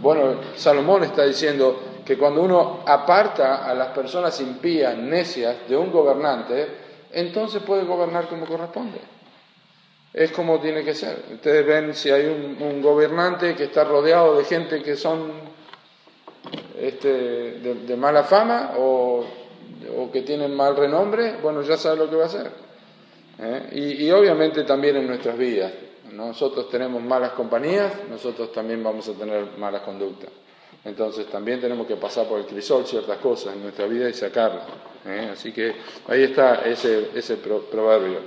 Bueno, 0.01 0.41
Salomón 0.55 1.03
está 1.03 1.23
diciendo 1.23 1.81
que 2.05 2.17
cuando 2.17 2.41
uno 2.41 2.79
aparta 2.85 3.65
a 3.65 3.73
las 3.73 3.89
personas 3.89 4.39
impías, 4.41 4.97
necias, 4.97 5.55
de 5.67 5.75
un 5.75 5.91
gobernante, 5.91 6.67
entonces 7.11 7.63
puede 7.63 7.83
gobernar 7.83 8.27
como 8.27 8.45
corresponde 8.45 8.99
es 10.17 10.31
como 10.31 10.59
tiene 10.59 10.83
que 10.83 10.95
ser. 10.95 11.25
Ustedes 11.31 11.65
ven 11.65 11.93
si 11.93 12.09
hay 12.09 12.25
un, 12.25 12.81
gobernante 12.81 13.55
que 13.55 13.65
está 13.65 13.83
rodeado 13.83 14.37
de 14.37 14.45
gente 14.45 14.81
que 14.81 14.95
son 14.95 15.31
este, 16.79 17.59
de, 17.59 17.95
mala 17.95 18.23
fama 18.23 18.73
o, 18.77 19.23
que 20.11 20.21
tienen 20.21 20.55
mal 20.55 20.75
renombre, 20.75 21.37
bueno, 21.41 21.61
ya 21.61 21.77
sabe 21.77 21.97
lo 21.97 22.09
que 22.09 22.15
va 22.15 22.23
a 22.23 22.27
hacer. 22.27 22.51
¿eh? 23.39 23.69
Y, 23.99 24.11
obviamente 24.11 24.63
también 24.63 24.97
en 24.97 25.07
nuestras 25.07 25.37
vidas. 25.37 25.71
Nosotros 26.13 26.69
tenemos 26.69 27.01
malas 27.03 27.31
compañías, 27.31 27.91
nosotros 28.09 28.51
también 28.51 28.83
vamos 28.83 29.07
a 29.09 29.13
tener 29.13 29.45
malas 29.57 29.81
conductas. 29.81 30.29
Entonces 30.85 31.27
también 31.27 31.59
tenemos 31.59 31.85
que 31.85 31.97
pasar 31.97 32.27
por 32.27 32.39
el 32.39 32.45
crisol 32.45 32.85
ciertas 32.85 33.17
cosas 33.17 33.55
en 33.55 33.63
nuestra 33.63 33.87
vida 33.87 34.09
y 34.09 34.13
sacarlas. 34.13 34.63
¿eh? 35.05 35.29
Así 35.33 35.51
que 35.51 35.73
ahí 36.07 36.23
está 36.23 36.61
ese, 36.65 37.37
proverbio. 37.69 38.19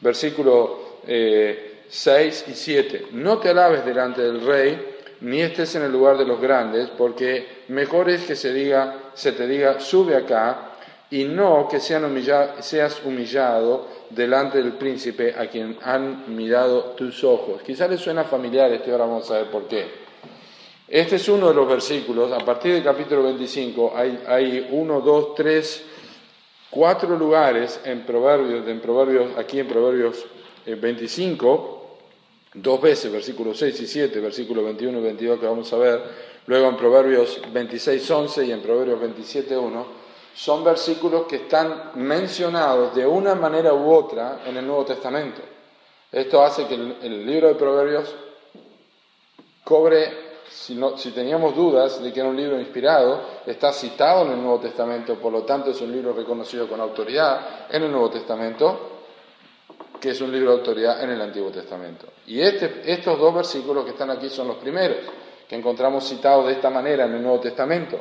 Versículo 0.00 0.98
6 1.04 1.06
eh, 1.06 2.44
y 2.48 2.54
7. 2.54 3.06
No 3.12 3.38
te 3.38 3.50
alabes 3.50 3.84
delante 3.84 4.22
del 4.22 4.44
rey, 4.44 4.96
ni 5.20 5.40
estés 5.40 5.74
en 5.76 5.82
el 5.82 5.92
lugar 5.92 6.18
de 6.18 6.24
los 6.24 6.40
grandes, 6.40 6.88
porque 6.90 7.64
mejor 7.68 8.10
es 8.10 8.24
que 8.24 8.34
se, 8.34 8.52
diga, 8.52 9.10
se 9.14 9.32
te 9.32 9.46
diga, 9.46 9.78
sube 9.78 10.16
acá, 10.16 10.69
y 11.10 11.24
no 11.24 11.66
que 11.68 11.80
seas 11.80 13.02
humillado 13.04 13.88
delante 14.10 14.58
del 14.58 14.72
príncipe 14.72 15.34
a 15.36 15.48
quien 15.48 15.76
han 15.82 16.34
mirado 16.34 16.94
tus 16.96 17.24
ojos. 17.24 17.62
Quizás 17.62 17.90
les 17.90 18.00
suena 18.00 18.24
familiar 18.24 18.70
este, 18.72 18.92
ahora 18.92 19.06
vamos 19.06 19.30
a 19.30 19.38
ver 19.38 19.50
por 19.50 19.66
qué. 19.66 19.86
Este 20.86 21.16
es 21.16 21.28
uno 21.28 21.48
de 21.48 21.54
los 21.54 21.68
versículos, 21.68 22.32
a 22.32 22.44
partir 22.44 22.74
del 22.74 22.82
capítulo 22.82 23.22
25 23.24 23.92
hay, 23.94 24.22
hay 24.26 24.68
uno, 24.72 25.00
dos, 25.00 25.34
tres, 25.36 25.84
cuatro 26.68 27.16
lugares 27.16 27.80
en 27.84 28.04
Proverbios, 28.04 28.66
en 28.66 28.80
Proverbios, 28.80 29.36
aquí 29.36 29.60
en 29.60 29.68
Proverbios 29.68 30.26
25, 30.66 31.80
dos 32.54 32.80
veces, 32.80 33.10
versículos 33.10 33.58
6 33.58 33.80
y 33.80 33.86
7, 33.86 34.20
versículos 34.20 34.64
21 34.64 34.98
y 34.98 35.02
22 35.02 35.40
que 35.40 35.46
vamos 35.46 35.72
a 35.72 35.76
ver, 35.76 36.02
luego 36.46 36.68
en 36.68 36.76
Proverbios 36.76 37.40
26, 37.52 38.10
11 38.10 38.46
y 38.46 38.52
en 38.52 38.60
Proverbios 38.60 39.00
27, 39.00 39.56
1, 39.56 39.99
son 40.34 40.64
versículos 40.64 41.26
que 41.26 41.36
están 41.36 41.92
mencionados 41.94 42.94
de 42.94 43.06
una 43.06 43.34
manera 43.34 43.74
u 43.74 43.92
otra 43.92 44.40
en 44.46 44.56
el 44.56 44.66
Nuevo 44.66 44.84
Testamento. 44.84 45.42
Esto 46.12 46.42
hace 46.42 46.66
que 46.66 46.74
el, 46.74 47.26
libro 47.26 47.48
de 47.48 47.54
Proverbios 47.54 48.14
cobre, 49.62 50.40
si, 50.50 50.76
teníamos 51.12 51.54
dudas 51.54 52.02
de 52.02 52.12
que 52.12 52.20
era 52.20 52.28
un 52.28 52.36
libro 52.36 52.58
inspirado, 52.58 53.20
está 53.46 53.72
citado 53.72 54.26
en 54.26 54.32
el 54.32 54.42
Nuevo 54.42 54.58
Testamento, 54.58 55.14
por 55.16 55.32
lo 55.32 55.42
tanto 55.42 55.70
es 55.70 55.80
un 55.80 55.92
libro 55.92 56.12
reconocido 56.12 56.68
con 56.68 56.80
autoridad 56.80 57.66
en 57.70 57.84
el 57.84 57.92
Nuevo 57.92 58.10
Testamento, 58.10 58.98
que 60.00 60.10
es 60.10 60.20
un 60.20 60.32
libro 60.32 60.52
de 60.52 60.58
autoridad 60.58 61.02
en 61.02 61.10
el 61.10 61.20
Antiguo 61.20 61.50
Testamento. 61.50 62.06
Y 62.26 62.40
este, 62.40 62.82
estos 62.86 63.18
dos 63.18 63.34
versículos 63.34 63.84
que 63.84 63.90
están 63.90 64.10
aquí 64.10 64.28
son 64.30 64.48
los 64.48 64.56
primeros 64.56 64.96
que 65.50 65.56
encontramos 65.56 66.08
citados 66.08 66.46
de 66.46 66.52
esta 66.52 66.70
manera 66.70 67.06
en 67.06 67.14
el 67.14 67.22
Nuevo 67.22 67.40
Testamento. 67.40 67.98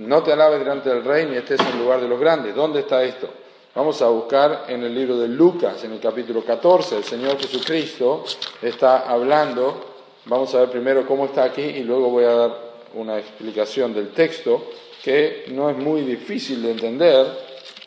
No 0.00 0.22
te 0.22 0.32
alabes 0.32 0.60
delante 0.60 0.88
del 0.88 1.04
rey 1.04 1.26
ni 1.26 1.36
estés 1.36 1.60
en 1.60 1.78
lugar 1.78 2.00
de 2.00 2.08
los 2.08 2.18
grandes. 2.18 2.54
¿Dónde 2.54 2.80
está 2.80 3.04
esto? 3.04 3.28
Vamos 3.74 4.00
a 4.00 4.08
buscar 4.08 4.64
en 4.68 4.82
el 4.82 4.94
libro 4.94 5.18
de 5.18 5.28
Lucas, 5.28 5.84
en 5.84 5.92
el 5.92 6.00
capítulo 6.00 6.42
14, 6.42 6.96
el 6.96 7.04
Señor 7.04 7.38
Jesucristo 7.38 8.24
está 8.62 9.00
hablando. 9.00 9.84
Vamos 10.24 10.54
a 10.54 10.60
ver 10.60 10.70
primero 10.70 11.06
cómo 11.06 11.26
está 11.26 11.44
aquí 11.44 11.60
y 11.60 11.82
luego 11.82 12.08
voy 12.08 12.24
a 12.24 12.32
dar 12.32 12.56
una 12.94 13.18
explicación 13.18 13.92
del 13.92 14.08
texto 14.12 14.70
que 15.02 15.44
no 15.48 15.68
es 15.68 15.76
muy 15.76 16.00
difícil 16.00 16.62
de 16.62 16.70
entender, 16.70 17.26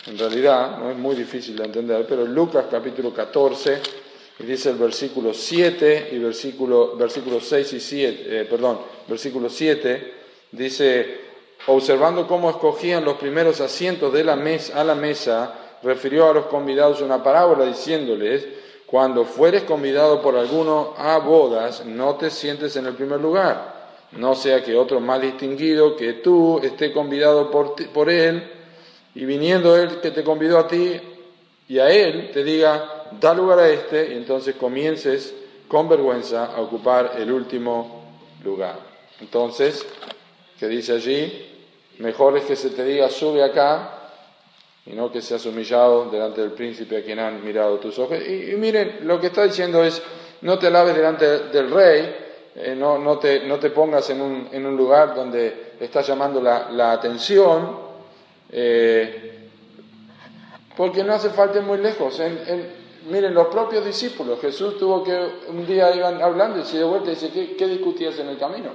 en 0.05 0.15
realidad 0.15 0.77
no 0.77 0.91
es 0.91 0.97
muy 0.97 1.15
difícil 1.15 1.55
de 1.55 1.65
entender, 1.65 2.05
pero 2.07 2.25
Lucas 2.25 2.65
capítulo 2.69 3.11
14, 3.11 3.79
dice 4.37 4.69
el 4.69 4.75
versículo 4.75 5.33
7 5.33 6.09
y 6.11 6.19
versículo, 6.19 6.95
versículo 6.95 7.41
6 7.41 7.73
y 7.73 7.79
7, 7.79 8.23
eh, 8.27 8.45
perdón, 8.45 8.81
versículo 9.07 9.49
7, 9.49 10.13
dice, 10.51 11.22
observando 11.67 12.27
cómo 12.27 12.49
escogían 12.49 13.05
los 13.05 13.15
primeros 13.15 13.61
asientos 13.61 14.11
de 14.13 14.23
la 14.23 14.35
mesa, 14.35 14.79
a 14.79 14.83
la 14.83 14.95
mesa, 14.95 15.53
refirió 15.81 16.29
a 16.29 16.33
los 16.33 16.45
convidados 16.45 17.01
una 17.01 17.23
parábola 17.23 17.65
diciéndoles, 17.65 18.47
cuando 18.85 19.25
fueres 19.25 19.63
convidado 19.63 20.21
por 20.21 20.35
alguno 20.35 20.93
a 20.97 21.17
bodas, 21.17 21.85
no 21.85 22.15
te 22.15 22.29
sientes 22.29 22.75
en 22.75 22.85
el 22.85 22.93
primer 22.93 23.19
lugar, 23.19 23.73
no 24.11 24.35
sea 24.35 24.63
que 24.63 24.75
otro 24.75 24.99
más 24.99 25.21
distinguido 25.21 25.95
que 25.95 26.13
tú 26.13 26.59
esté 26.61 26.91
convidado 26.91 27.49
por, 27.49 27.75
por 27.91 28.09
él, 28.09 28.51
y 29.15 29.25
viniendo 29.25 29.75
él 29.75 29.99
que 30.01 30.11
te 30.11 30.23
convidó 30.23 30.59
a 30.59 30.67
ti 30.67 30.99
y 31.67 31.79
a 31.79 31.89
él, 31.89 32.31
te 32.31 32.43
diga, 32.43 33.07
da 33.19 33.33
lugar 33.33 33.59
a 33.59 33.69
este, 33.69 34.13
y 34.13 34.17
entonces 34.17 34.55
comiences 34.55 35.33
con 35.67 35.87
vergüenza 35.89 36.45
a 36.45 36.61
ocupar 36.61 37.13
el 37.17 37.31
último 37.31 38.03
lugar. 38.43 38.79
Entonces, 39.19 39.85
¿qué 40.59 40.67
dice 40.67 40.93
allí? 40.93 41.52
Mejor 41.99 42.37
es 42.37 42.45
que 42.45 42.55
se 42.55 42.71
te 42.71 42.83
diga, 42.83 43.09
sube 43.09 43.43
acá, 43.43 44.03
y 44.85 44.91
no 44.91 45.11
que 45.11 45.21
seas 45.21 45.45
humillado 45.45 46.09
delante 46.09 46.41
del 46.41 46.51
príncipe 46.51 46.97
a 46.97 47.03
quien 47.03 47.19
han 47.19 47.43
mirado 47.43 47.77
tus 47.77 47.97
ojos. 47.99 48.17
Y, 48.27 48.55
miren, 48.57 48.99
lo 49.03 49.19
que 49.19 49.27
está 49.27 49.43
diciendo 49.43 49.83
es, 49.83 50.01
no 50.41 50.57
te 50.59 50.69
laves 50.69 50.95
delante 50.95 51.25
del 51.49 51.71
rey, 51.71 52.15
eh, 52.55 52.75
no, 52.75 52.97
no, 52.97 53.17
te, 53.17 53.47
no, 53.47 53.57
te, 53.59 53.69
pongas 53.69 54.09
en 54.09 54.21
un, 54.21 54.49
en 54.51 54.65
un, 54.65 54.75
lugar 54.75 55.15
donde 55.15 55.73
estás 55.79 56.05
llamando 56.07 56.41
la, 56.41 56.91
atención, 56.91 57.77
eh, 58.51 59.49
porque 60.75 61.03
no 61.03 61.13
hace 61.13 61.29
falta 61.29 61.59
ir 61.59 61.63
muy 61.63 61.77
lejos. 61.77 62.21
miren, 63.09 63.33
los 63.33 63.47
propios 63.47 63.85
discípulos, 63.85 64.39
Jesús 64.41 64.77
tuvo 64.77 65.03
que, 65.03 65.17
un 65.47 65.65
día 65.65 65.95
iban 65.95 66.21
hablando 66.21 66.59
y 66.59 66.65
se 66.65 66.79
de 66.79 66.83
vuelta 66.83 67.11
y 67.11 67.13
dice, 67.15 67.29
¿qué, 67.31 67.55
¿qué 67.55 67.67
discutías 67.67 68.19
en 68.19 68.27
el 68.29 68.37
camino? 68.37 68.71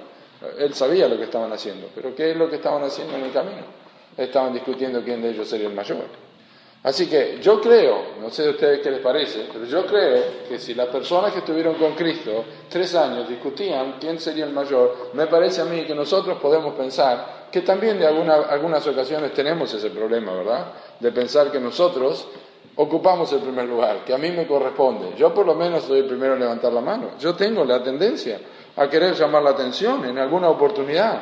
Él 0.58 0.74
sabía 0.74 1.08
lo 1.08 1.16
que 1.16 1.24
estaban 1.24 1.52
haciendo, 1.52 1.88
pero 1.94 2.14
¿qué 2.14 2.30
es 2.30 2.36
lo 2.36 2.48
que 2.48 2.56
estaban 2.56 2.82
haciendo 2.82 3.16
en 3.16 3.24
el 3.24 3.32
camino? 3.32 3.78
estaban 4.24 4.52
discutiendo 4.52 5.02
quién 5.02 5.22
de 5.22 5.30
ellos 5.30 5.48
sería 5.48 5.68
el 5.68 5.74
mayor. 5.74 6.04
Así 6.82 7.06
que 7.06 7.38
yo 7.40 7.60
creo, 7.60 8.18
no 8.20 8.30
sé 8.30 8.44
de 8.44 8.50
ustedes 8.50 8.80
qué 8.80 8.90
les 8.90 9.00
parece, 9.00 9.46
pero 9.52 9.64
yo 9.64 9.84
creo 9.84 10.22
que 10.48 10.58
si 10.58 10.74
las 10.74 10.88
personas 10.88 11.32
que 11.32 11.40
estuvieron 11.40 11.74
con 11.74 11.94
Cristo 11.94 12.44
tres 12.68 12.94
años 12.94 13.28
discutían 13.28 13.96
quién 14.00 14.20
sería 14.20 14.44
el 14.44 14.52
mayor, 14.52 15.10
me 15.12 15.26
parece 15.26 15.60
a 15.60 15.64
mí 15.64 15.84
que 15.84 15.94
nosotros 15.94 16.38
podemos 16.38 16.74
pensar 16.74 17.48
que 17.50 17.62
también 17.62 17.98
de 17.98 18.06
algunas 18.06 18.86
ocasiones 18.86 19.32
tenemos 19.32 19.72
ese 19.74 19.90
problema, 19.90 20.32
¿verdad? 20.34 20.72
De 21.00 21.10
pensar 21.10 21.50
que 21.50 21.58
nosotros 21.58 22.28
ocupamos 22.76 23.32
el 23.32 23.40
primer 23.40 23.64
lugar, 23.64 24.04
que 24.04 24.14
a 24.14 24.18
mí 24.18 24.30
me 24.30 24.46
corresponde. 24.46 25.14
Yo 25.16 25.34
por 25.34 25.46
lo 25.46 25.56
menos 25.56 25.82
soy 25.82 26.00
el 26.00 26.04
primero 26.04 26.34
en 26.34 26.40
levantar 26.40 26.72
la 26.72 26.80
mano. 26.80 27.10
Yo 27.18 27.34
tengo 27.34 27.64
la 27.64 27.82
tendencia 27.82 28.38
a 28.78 28.88
querer 28.88 29.14
llamar 29.14 29.42
la 29.42 29.50
atención 29.50 30.04
en 30.04 30.18
alguna 30.18 30.48
oportunidad 30.48 31.20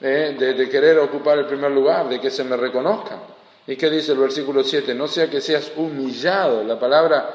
de, 0.00 0.68
querer 0.70 0.98
ocupar 0.98 1.38
el 1.38 1.46
primer 1.46 1.70
lugar, 1.70 2.08
de 2.08 2.20
que 2.20 2.30
se 2.30 2.44
me 2.44 2.56
reconozca. 2.56 3.18
¿Y 3.66 3.76
qué 3.76 3.88
dice 3.90 4.12
el 4.12 4.18
versículo 4.18 4.62
7? 4.62 4.94
No 4.94 5.06
sea 5.06 5.28
que 5.28 5.40
seas 5.40 5.72
humillado. 5.76 6.62
La 6.64 6.78
palabra, 6.78 7.30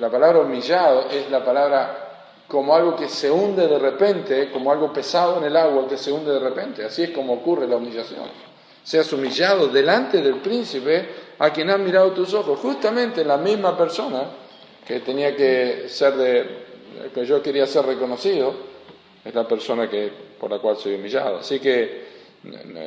la 0.00 0.10
palabra 0.10 0.40
humillado 0.40 1.06
es 1.10 1.30
la 1.30 1.44
palabra 1.44 2.00
como 2.46 2.74
algo 2.74 2.94
que 2.94 3.08
se 3.08 3.30
hunde 3.30 3.66
de 3.66 3.78
repente, 3.78 4.50
como 4.50 4.70
algo 4.70 4.92
pesado 4.92 5.38
en 5.38 5.44
el 5.44 5.56
agua 5.56 5.88
que 5.88 5.96
se 5.96 6.12
hunde 6.12 6.32
de 6.32 6.40
repente. 6.40 6.84
Así 6.84 7.04
es 7.04 7.10
como 7.10 7.34
ocurre 7.34 7.66
la 7.66 7.76
humillación. 7.76 8.24
Seas 8.82 9.12
humillado 9.12 9.68
delante 9.68 10.20
del 10.20 10.36
príncipe 10.36 11.08
a 11.38 11.50
quien 11.50 11.70
han 11.70 11.82
mirado 11.84 12.10
tus 12.12 12.34
ojos. 12.34 12.60
Justamente 12.60 13.24
la 13.24 13.38
misma 13.38 13.76
persona 13.76 14.24
que 14.86 15.00
tenía 15.00 15.34
que 15.34 15.88
ser 15.88 16.14
de, 16.14 16.64
que 17.14 17.24
yo 17.24 17.42
quería 17.42 17.66
ser 17.66 17.86
reconocido, 17.86 18.73
es 19.24 19.34
la 19.34 19.48
persona 19.48 19.88
que, 19.88 20.10
por 20.38 20.50
la 20.50 20.58
cual 20.58 20.76
soy 20.76 20.94
humillado. 20.94 21.38
Así 21.38 21.58
que 21.58 22.04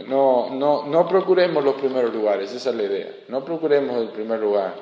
no, 0.08 0.50
no, 0.52 0.86
no 0.86 1.08
procuremos 1.08 1.64
los 1.64 1.76
primeros 1.76 2.14
lugares, 2.14 2.54
esa 2.54 2.70
es 2.70 2.76
la 2.76 2.84
idea. 2.84 3.10
No 3.28 3.44
procuremos 3.44 3.98
el 3.98 4.10
primer 4.10 4.40
lugar. 4.40 4.76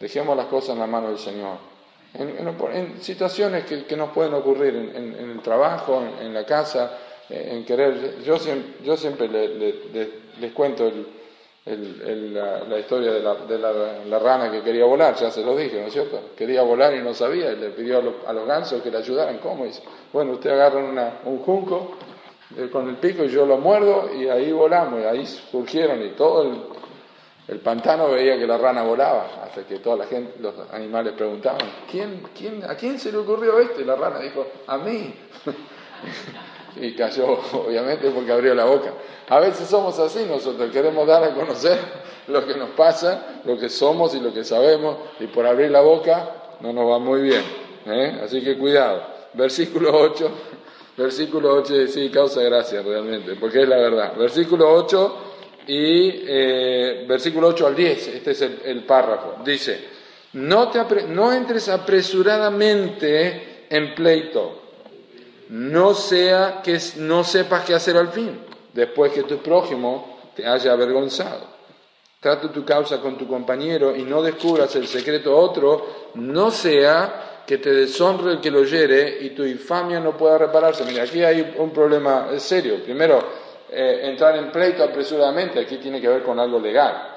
Dejemos 0.00 0.36
las 0.36 0.46
cosas 0.46 0.70
en 0.70 0.80
la 0.80 0.86
mano 0.86 1.08
del 1.08 1.18
Señor. 1.18 1.72
En, 2.14 3.00
situaciones 3.00 3.64
que, 3.64 3.96
nos 3.96 4.10
pueden 4.10 4.34
ocurrir 4.34 4.74
en, 4.74 5.30
el 5.30 5.40
trabajo, 5.40 6.02
en, 6.20 6.34
la 6.34 6.44
casa, 6.44 6.98
en 7.28 7.64
querer. 7.64 8.22
Yo, 8.22 8.36
yo 8.84 8.96
siempre 8.96 9.28
les 9.28 10.52
cuento 10.52 10.90
la, 11.64 12.78
historia 12.78 13.12
de, 13.12 13.58
la, 13.58 14.18
rana 14.18 14.50
que 14.50 14.62
quería 14.62 14.84
volar, 14.84 15.14
ya 15.14 15.30
se 15.30 15.44
lo 15.44 15.56
dije, 15.56 15.80
¿no 15.80 15.86
es 15.86 15.92
cierto? 15.92 16.20
Quería 16.36 16.62
volar 16.62 16.92
y 16.94 17.02
no 17.02 17.14
sabía, 17.14 17.52
y 17.52 17.56
le 17.56 17.70
pidió 17.70 17.98
a, 17.98 18.32
los, 18.32 18.46
gansos 18.46 18.82
que 18.82 18.90
le 18.90 18.98
ayudaran. 18.98 19.38
¿Cómo? 19.38 19.64
Dice, 19.64 19.82
bueno, 20.12 20.32
usted 20.32 20.50
agarra 20.50 20.80
un 21.24 21.38
junco 21.38 21.96
eh, 22.56 22.68
con 22.70 22.88
el 22.88 22.96
pico 22.96 23.24
y 23.24 23.28
yo 23.28 23.46
lo 23.46 23.58
muerdo 23.58 24.10
y 24.12 24.28
ahí 24.28 24.50
volamos, 24.50 25.00
y 25.00 25.04
ahí 25.04 25.26
surgieron 25.26 26.02
y 26.04 26.10
todo 26.10 26.42
el, 27.48 27.60
pantano 27.60 28.08
veía 28.08 28.38
que 28.38 28.46
la 28.46 28.58
rana 28.58 28.82
volaba, 28.82 29.44
hasta 29.44 29.64
que 29.64 29.78
toda 29.78 29.98
la 29.98 30.06
gente, 30.06 30.40
los 30.40 30.54
animales 30.72 31.12
preguntaban, 31.12 31.60
¿quién, 31.90 32.22
quién, 32.36 32.64
¿a 32.64 32.74
quién 32.74 32.98
se 32.98 33.12
le 33.12 33.18
ocurrió 33.18 33.58
esto? 33.58 33.80
Y 33.80 33.84
la 33.84 33.94
rana 33.94 34.18
dijo, 34.20 34.46
a 34.66 34.78
mí. 34.78 35.14
y 36.76 36.94
cayó, 36.94 37.26
obviamente, 37.52 38.10
porque 38.10 38.32
abrió 38.32 38.54
la 38.54 38.64
boca. 38.64 38.92
A 39.28 39.40
veces 39.40 39.68
somos 39.68 39.98
así, 39.98 40.24
nosotros 40.28 40.70
queremos 40.70 41.06
dar 41.06 41.24
a 41.24 41.34
conocer 41.34 41.78
lo 42.28 42.46
que 42.46 42.54
nos 42.54 42.70
pasa, 42.70 43.40
lo 43.44 43.58
que 43.58 43.68
somos 43.68 44.14
y 44.14 44.20
lo 44.20 44.32
que 44.32 44.44
sabemos, 44.44 44.96
y 45.20 45.26
por 45.26 45.46
abrir 45.46 45.70
la 45.70 45.80
boca 45.80 46.56
no 46.60 46.72
nos 46.72 46.88
va 46.88 46.98
muy 46.98 47.22
bien. 47.22 47.42
¿eh? 47.86 48.20
Así 48.24 48.42
que 48.42 48.56
cuidado. 48.56 49.02
Versículo 49.34 49.98
8 49.98 50.30
Versículo 50.96 51.54
8, 51.54 51.86
sí, 51.88 52.10
causa 52.10 52.42
gracia 52.42 52.82
realmente, 52.82 53.34
porque 53.36 53.62
es 53.62 53.68
la 53.68 53.76
verdad. 53.76 54.14
Versículo 54.16 54.70
8 54.74 55.16
y 55.66 56.24
eh, 56.26 57.06
versículo 57.08 57.48
8 57.48 57.66
al 57.66 57.74
10, 57.74 58.08
este 58.08 58.32
es 58.32 58.42
el, 58.42 58.84
párrafo. 58.84 59.36
Dice, 59.42 59.88
no, 60.34 60.68
te 60.68 61.06
no 61.06 61.32
entres 61.32 61.70
apresuradamente 61.70 63.66
en 63.70 63.94
pleito, 63.94 64.61
no 65.52 65.92
sea 65.92 66.62
que 66.64 66.78
no 66.96 67.24
sepas 67.24 67.64
qué 67.66 67.74
hacer 67.74 67.94
al 67.98 68.08
fin, 68.08 68.40
después 68.72 69.12
que 69.12 69.24
tu 69.24 69.36
prójimo 69.38 70.30
te 70.34 70.46
haya 70.46 70.72
avergonzado. 70.72 71.46
Trata 72.20 72.50
tu 72.50 72.64
causa 72.64 73.00
con 73.00 73.18
tu 73.18 73.28
compañero 73.28 73.94
y 73.94 74.02
no 74.02 74.22
descubras 74.22 74.74
el 74.76 74.86
secreto 74.86 75.32
a 75.32 75.36
otro, 75.36 76.10
no 76.14 76.50
sea 76.50 77.42
que 77.46 77.58
te 77.58 77.70
deshonre 77.70 78.32
el 78.32 78.40
que 78.40 78.50
lo 78.50 78.60
oyere 78.60 79.18
y 79.20 79.30
tu 79.30 79.44
infamia 79.44 80.00
no 80.00 80.16
pueda 80.16 80.38
repararse. 80.38 80.84
Mira, 80.84 81.02
aquí 81.02 81.22
hay 81.22 81.54
un 81.58 81.70
problema 81.70 82.28
serio. 82.38 82.82
Primero, 82.82 83.22
eh, 83.70 84.00
entrar 84.04 84.34
en 84.36 84.50
pleito 84.50 84.82
apresuradamente, 84.82 85.60
aquí 85.60 85.76
tiene 85.76 86.00
que 86.00 86.08
ver 86.08 86.22
con 86.22 86.40
algo 86.40 86.58
legal. 86.58 87.11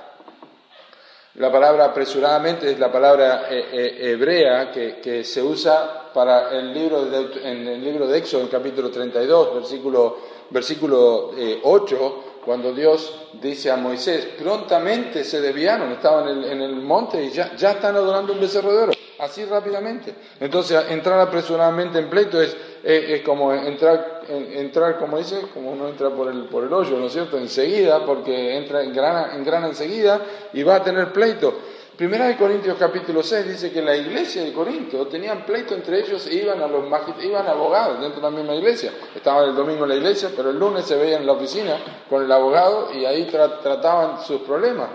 La 1.35 1.51
palabra 1.51 1.85
apresuradamente 1.85 2.71
es 2.71 2.79
la 2.79 2.91
palabra 2.91 3.47
eh, 3.49 3.65
eh, 3.71 4.11
hebrea 4.11 4.71
que, 4.71 5.23
se 5.23 5.41
usa 5.41 6.09
para 6.13 6.57
el 6.57 6.73
libro 6.73 7.07
en 7.43 7.67
el 7.67 7.83
libro 7.83 8.07
de 8.07 8.19
Éxodo, 8.19 8.41
en 8.41 8.47
capítulo 8.47 8.89
32, 8.89 9.55
versículo, 9.55 10.17
versículo 10.49 11.31
8, 11.63 12.23
cuando 12.45 12.73
Dios 12.73 13.13
dice 13.41 13.69
a 13.69 13.75
Moisés, 13.75 14.27
prontamente 14.37 15.25
se 15.25 15.41
desviaron, 15.41 15.91
estaban 15.91 16.29
en 16.29 16.37
el, 16.37 16.51
en 16.51 16.61
el 16.61 16.75
monte 16.77 17.21
y 17.21 17.31
ya, 17.31 17.53
ya 17.55 17.71
están 17.71 17.95
adorando 17.95 18.31
un 18.31 18.39
becerro 18.39 18.71
de 18.71 18.83
oro 18.83 18.91
así 19.19 19.45
rápidamente. 19.45 20.13
Entonces, 20.39 20.83
entrar 20.89 21.19
apresuradamente 21.19 21.99
en 21.99 22.09
pleito 22.09 22.41
es, 22.41 22.55
es, 22.83 23.21
como 23.21 23.53
entrar, 23.53 24.21
entrar, 24.27 24.97
como 24.97 25.17
dice, 25.17 25.41
como 25.53 25.71
uno 25.71 25.87
entra 25.87 26.09
por 26.09 26.29
el, 26.29 26.45
por 26.45 26.63
el 26.63 26.73
hoyo, 26.73 26.97
¿no 26.97 27.07
es 27.07 27.13
cierto? 27.13 27.37
Enseguida, 27.37 28.05
porque 28.05 28.57
entra 28.57 28.83
en 28.83 28.93
grana, 28.93 29.35
en 29.35 29.43
grana 29.43 29.67
enseguida 29.67 30.21
y 30.53 30.63
va 30.63 30.75
a 30.75 30.83
tener 30.83 31.11
pleito. 31.11 31.53
Primera 31.95 32.27
de 32.27 32.35
Corintios 32.35 32.75
capítulo 32.77 33.23
6 33.23 33.47
dice 33.47 33.71
que 33.71 33.81
la 33.81 33.95
iglesia 33.95 34.43
de 34.43 34.51
Corinto 34.51 35.07
tenían 35.07 35.45
pleito 35.45 35.73
entre 35.73 36.01
ellos 36.01 36.27
e 36.27 36.35
iban 36.35 36.61
a 36.61 36.67
los 36.67 36.83
iban 37.23 37.47
abogados 37.47 38.01
dentro 38.01 38.19
de 38.19 38.29
la 38.29 38.35
misma 38.35 38.53
iglesia. 38.53 38.91
Estaban 39.15 39.47
el 39.47 39.55
domingo 39.55 39.83
en 39.83 39.89
la 39.91 39.95
iglesia, 39.95 40.29
pero 40.35 40.49
el 40.49 40.59
lunes 40.59 40.83
se 40.83 40.97
veían 40.97 41.21
en 41.21 41.27
la 41.27 41.31
oficina 41.31 41.77
con 42.09 42.21
el 42.21 42.29
abogado 42.29 42.89
y 42.93 43.05
ahí 43.05 43.23
trataban 43.31 44.21
sus 44.21 44.41
problemas. 44.41 44.89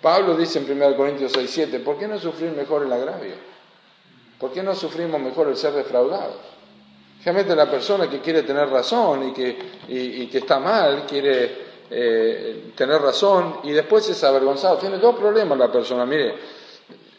Pablo 0.00 0.36
dice 0.36 0.60
en 0.60 0.70
1 0.70 0.96
Corintios 0.96 1.32
6, 1.32 1.50
7, 1.50 1.80
¿por 1.80 1.98
qué 1.98 2.06
no 2.06 2.20
sufrir 2.20 2.52
mejor 2.52 2.84
el 2.84 2.92
agravio? 2.92 3.53
¿Por 4.38 4.52
qué 4.52 4.62
no 4.62 4.74
sufrimos 4.74 5.20
mejor 5.20 5.48
el 5.48 5.56
ser 5.56 5.72
defraudados? 5.72 6.36
Realmente 7.24 7.56
la 7.56 7.70
persona 7.70 8.08
que 8.08 8.20
quiere 8.20 8.42
tener 8.42 8.68
razón 8.68 9.28
y 9.28 9.32
que, 9.32 9.56
y, 9.88 10.26
que 10.26 10.38
está 10.38 10.58
mal, 10.58 11.06
quiere 11.06 11.56
eh, 11.90 12.72
tener 12.76 13.00
razón 13.00 13.60
y 13.62 13.72
después 13.72 14.08
es 14.10 14.22
avergonzado. 14.24 14.76
Tiene 14.76 14.98
dos 14.98 15.16
problemas 15.16 15.56
la 15.56 15.72
persona. 15.72 16.04
Mire, 16.04 16.34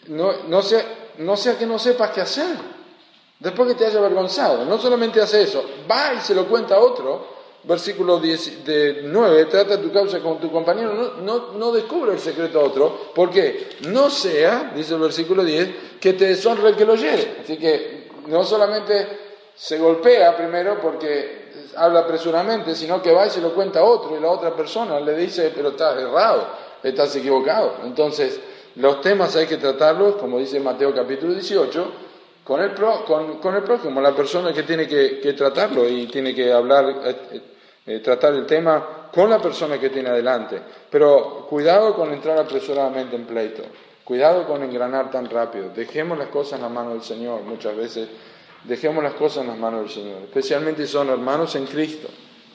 no, 0.07 0.31
no, 0.47 0.61
sea, 0.61 0.85
no 1.17 1.35
sea 1.35 1.57
que 1.57 1.65
no 1.65 1.79
sepas 1.79 2.11
qué 2.11 2.21
hacer. 2.21 2.75
Después 3.39 3.69
que 3.69 3.75
te 3.75 3.85
haya 3.87 3.97
avergonzado, 3.97 4.63
no 4.63 4.77
solamente 4.77 5.21
hace 5.21 5.41
eso, 5.41 5.63
va 5.89 6.13
y 6.13 6.21
se 6.21 6.33
lo 6.33 6.47
cuenta 6.47 6.75
a 6.75 6.79
otro, 6.79 7.34
versículo 7.67 8.21
9, 8.21 9.45
trata 9.45 9.81
tu 9.81 9.91
causa 9.91 10.19
con 10.19 10.39
tu 10.39 10.51
compañero, 10.51 10.93
no, 10.93 11.21
no, 11.21 11.53
no 11.53 11.71
descubre 11.71 12.13
el 12.13 12.19
secreto 12.19 12.59
a 12.59 12.63
otro, 12.63 13.11
porque 13.13 13.69
no 13.87 14.09
sea, 14.09 14.71
dice 14.75 14.93
el 14.93 15.01
versículo 15.01 15.43
10, 15.43 15.99
que 15.99 16.13
te 16.13 16.25
deshonre 16.25 16.69
el 16.69 16.75
que 16.75 16.85
lo 16.85 16.93
oyere. 16.93 17.37
Así 17.41 17.57
que 17.57 18.09
no 18.27 18.43
solamente 18.43 19.07
se 19.55 19.77
golpea 19.77 20.35
primero 20.35 20.79
porque 20.81 21.45
habla 21.77 22.01
apresuradamente, 22.01 22.75
sino 22.75 23.01
que 23.01 23.11
va 23.11 23.27
y 23.27 23.29
se 23.29 23.41
lo 23.41 23.53
cuenta 23.53 23.79
a 23.79 23.83
otro 23.83 24.17
y 24.17 24.21
la 24.21 24.29
otra 24.29 24.55
persona 24.55 24.99
le 24.99 25.15
dice, 25.15 25.51
pero 25.55 25.69
estás 25.69 25.97
errado, 25.97 26.47
estás 26.83 27.15
equivocado. 27.15 27.75
Entonces, 27.83 28.39
los 28.75 29.01
temas 29.01 29.35
hay 29.35 29.47
que 29.47 29.57
tratarlos, 29.57 30.15
como 30.15 30.39
dice 30.39 30.59
Mateo 30.59 30.93
capítulo 30.93 31.33
18, 31.33 31.91
con 32.43 32.61
el, 32.61 32.73
con, 32.75 33.55
el 33.55 33.63
prójimo, 33.63 34.01
la 34.01 34.15
persona 34.15 34.53
que 34.53 34.63
tiene 34.63 34.87
que, 34.87 35.33
tratarlo 35.33 35.87
y 35.89 36.05
tiene 36.07 36.35
que 36.35 36.53
hablar, 36.53 37.01
eh, 37.85 37.99
tratar 37.99 38.33
el 38.33 38.45
tema 38.45 39.09
con 39.13 39.29
la 39.29 39.39
persona 39.39 39.79
que 39.79 39.89
tiene 39.89 40.09
adelante. 40.09 40.61
Pero 40.89 41.45
cuidado 41.49 41.95
con 41.95 42.11
entrar 42.11 42.37
apresuradamente 42.37 43.15
en 43.15 43.25
pleito, 43.25 43.63
cuidado 44.03 44.45
con 44.47 44.63
engranar 44.63 45.11
tan 45.11 45.29
rápido. 45.29 45.69
Dejemos 45.69 46.17
las 46.17 46.29
cosas 46.29 46.53
en 46.53 46.63
la 46.63 46.69
mano 46.69 46.91
del 46.91 47.03
Señor 47.03 47.41
muchas 47.41 47.75
veces 47.75 48.09
Dejemos 48.67 49.03
las 49.03 49.13
cosas 49.13 49.43
en 49.43 49.49
las 49.49 49.57
manos 49.57 49.81
del 49.81 49.89
Señor, 49.91 50.21
especialmente 50.23 50.85
si 50.85 50.91
son 50.91 51.09
hermanos 51.09 51.55
en 51.55 51.67
Cristo. 51.67 52.07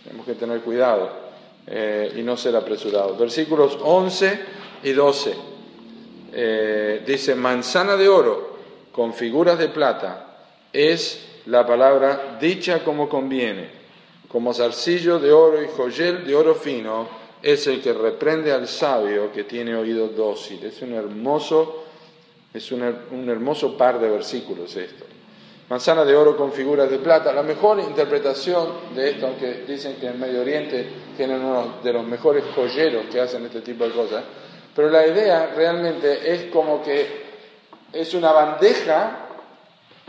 Tenemos 0.02 0.26
que 0.26 0.34
tener 0.34 0.60
cuidado 0.60 1.08
eh, 1.66 2.12
y 2.16 2.22
no 2.22 2.36
ser 2.36 2.56
apresurados. 2.56 3.16
Versículos 3.16 3.78
11 3.80 4.40
y 4.82 4.92
12. 4.92 5.34
Eh, 6.32 7.04
dice, 7.06 7.34
manzana 7.36 7.96
de 7.96 8.08
oro 8.08 8.56
con 8.90 9.14
figuras 9.14 9.58
de 9.58 9.68
plata 9.68 10.26
es 10.72 11.42
la 11.46 11.64
palabra 11.64 12.38
dicha 12.40 12.82
como 12.82 13.08
conviene, 13.08 13.70
como 14.30 14.54
zarcillo 14.54 15.18
de 15.18 15.32
oro 15.32 15.62
y 15.62 15.68
joyel 15.68 16.26
de 16.26 16.34
oro 16.34 16.54
fino 16.54 17.08
es 17.42 17.66
el 17.66 17.80
que 17.80 17.92
reprende 17.92 18.52
al 18.52 18.68
sabio 18.68 19.32
que 19.32 19.44
tiene 19.44 19.74
oído 19.74 20.08
dócil. 20.08 20.62
Es 20.64 20.82
un 20.82 20.92
hermoso, 20.92 21.84
es 22.52 22.70
un 22.70 23.28
hermoso 23.28 23.76
par 23.76 23.98
de 23.98 24.10
versículos 24.10 24.76
esto 24.76 25.04
manzana 25.70 26.04
de 26.04 26.16
oro 26.16 26.36
con 26.36 26.52
figuras 26.52 26.90
de 26.90 26.98
plata. 26.98 27.32
La 27.32 27.44
mejor 27.44 27.78
interpretación 27.78 28.94
de 28.94 29.10
esto, 29.10 29.28
aunque 29.28 29.64
dicen 29.66 29.96
que 30.00 30.08
en 30.08 30.18
Medio 30.18 30.40
Oriente 30.40 30.86
tienen 31.16 31.42
uno 31.42 31.76
de 31.82 31.92
los 31.92 32.04
mejores 32.04 32.44
joyeros 32.54 33.06
que 33.06 33.20
hacen 33.20 33.46
este 33.46 33.60
tipo 33.60 33.84
de 33.84 33.92
cosas, 33.92 34.24
pero 34.74 34.90
la 34.90 35.06
idea 35.06 35.52
realmente 35.54 36.34
es 36.34 36.50
como 36.50 36.82
que 36.82 37.30
es 37.92 38.14
una 38.14 38.32
bandeja 38.32 39.28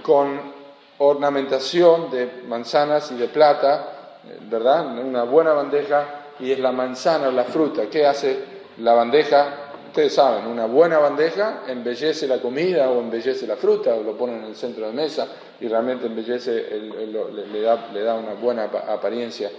con 0.01 0.51
ornamentación 0.97 2.09
de 2.09 2.41
manzanas 2.47 3.11
y 3.11 3.15
de 3.15 3.27
plata, 3.27 4.00
¿verdad? 4.49 4.97
Una 4.97 5.23
buena 5.23 5.53
bandeja 5.53 6.33
y 6.39 6.51
es 6.51 6.59
la 6.59 6.71
manzana 6.71 7.29
o 7.29 7.31
la 7.31 7.45
fruta. 7.45 7.83
¿Qué 7.89 8.05
hace 8.05 8.39
la 8.77 8.93
bandeja? 8.93 9.67
Ustedes 9.87 10.13
saben, 10.13 10.47
una 10.47 10.67
buena 10.67 10.99
bandeja 10.99 11.63
embellece 11.67 12.25
la 12.25 12.39
comida 12.39 12.89
o 12.89 13.01
embellece 13.01 13.45
la 13.45 13.57
fruta 13.57 13.93
o 13.93 14.03
lo 14.03 14.17
ponen 14.17 14.37
en 14.37 14.45
el 14.45 14.55
centro 14.55 14.87
de 14.87 14.93
mesa 14.93 15.27
y 15.59 15.67
realmente 15.67 16.05
embellece, 16.05 16.65
le, 16.71 17.61
da, 17.61 18.15
una 18.15 18.33
buena 18.35 18.63
apariencia. 18.63 19.51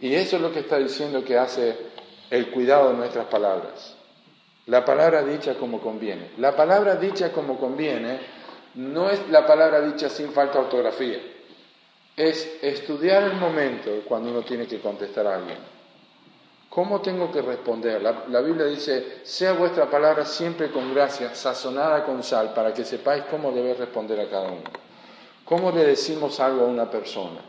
Y 0.00 0.14
eso 0.14 0.36
es 0.36 0.42
lo 0.42 0.52
que 0.52 0.60
está 0.60 0.78
diciendo 0.78 1.24
que 1.24 1.36
hace 1.36 1.76
el 2.30 2.50
cuidado 2.52 2.90
de 2.90 2.94
nuestras 2.94 3.26
palabras. 3.26 3.96
La 4.66 4.84
palabra 4.84 5.24
dicha 5.24 5.54
como 5.54 5.80
conviene. 5.80 6.30
La 6.38 6.54
palabra 6.54 6.94
dicha 6.94 7.32
como 7.32 7.58
conviene 7.58 8.20
no 8.74 9.10
es 9.10 9.28
la 9.30 9.46
palabra 9.46 9.80
dicha 9.80 10.08
sin 10.08 10.30
falta 10.30 10.58
de 10.58 10.64
ortografía. 10.64 11.18
Es 12.16 12.58
estudiar 12.62 13.22
el 13.24 13.34
momento 13.34 13.90
cuando 14.06 14.30
uno 14.30 14.42
tiene 14.42 14.66
que 14.66 14.80
contestar 14.80 15.26
a 15.26 15.36
alguien. 15.36 15.58
¿Cómo 16.68 17.00
tengo 17.00 17.30
que 17.30 17.42
responder? 17.42 18.00
La, 18.00 18.24
la, 18.28 18.40
Biblia 18.40 18.66
dice, 18.66 19.20
sea 19.24 19.52
vuestra 19.52 19.90
palabra 19.90 20.24
siempre 20.24 20.70
con 20.70 20.94
gracia, 20.94 21.34
sazonada 21.34 22.04
con 22.04 22.22
sal, 22.22 22.54
para 22.54 22.72
que 22.72 22.84
sepáis 22.84 23.24
cómo 23.24 23.52
debéis 23.52 23.78
responder 23.78 24.20
a 24.20 24.30
cada 24.30 24.50
uno. 24.50 24.70
¿Cómo 25.44 25.70
le 25.70 25.84
decimos 25.84 26.40
algo 26.40 26.62
a 26.62 26.68
una 26.68 26.90
persona? 26.90 27.40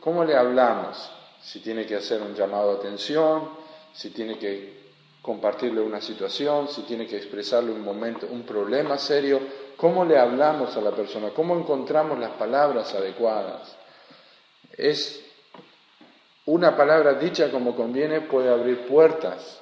¿Cómo 0.00 0.24
le 0.24 0.36
hablamos? 0.36 1.10
Si 1.42 1.60
tiene 1.60 1.84
que 1.84 1.96
hacer 1.96 2.22
un 2.22 2.34
llamado 2.34 2.74
de 2.74 2.78
atención, 2.78 3.48
si 3.92 4.10
tiene 4.10 4.38
que 4.38 4.80
compartirle 5.22 5.80
una 5.80 6.00
situación, 6.00 6.68
si 6.68 6.82
tiene 6.82 7.06
que 7.06 7.16
expresarle 7.16 7.72
un 7.72 7.82
momento, 7.82 8.26
un 8.30 8.42
problema 8.42 8.98
serio, 8.98 9.40
¿cómo 9.76 10.04
le 10.04 10.18
hablamos 10.18 10.76
a 10.76 10.80
la 10.80 10.92
persona? 10.92 11.30
¿Cómo 11.30 11.56
encontramos 11.56 12.18
las 12.18 12.30
palabras 12.30 12.94
adecuadas? 12.94 13.79
Es 14.80 15.22
una 16.46 16.74
palabra 16.74 17.12
dicha 17.12 17.50
como 17.50 17.76
conviene 17.76 18.22
puede 18.22 18.48
abrir 18.48 18.86
puertas, 18.86 19.60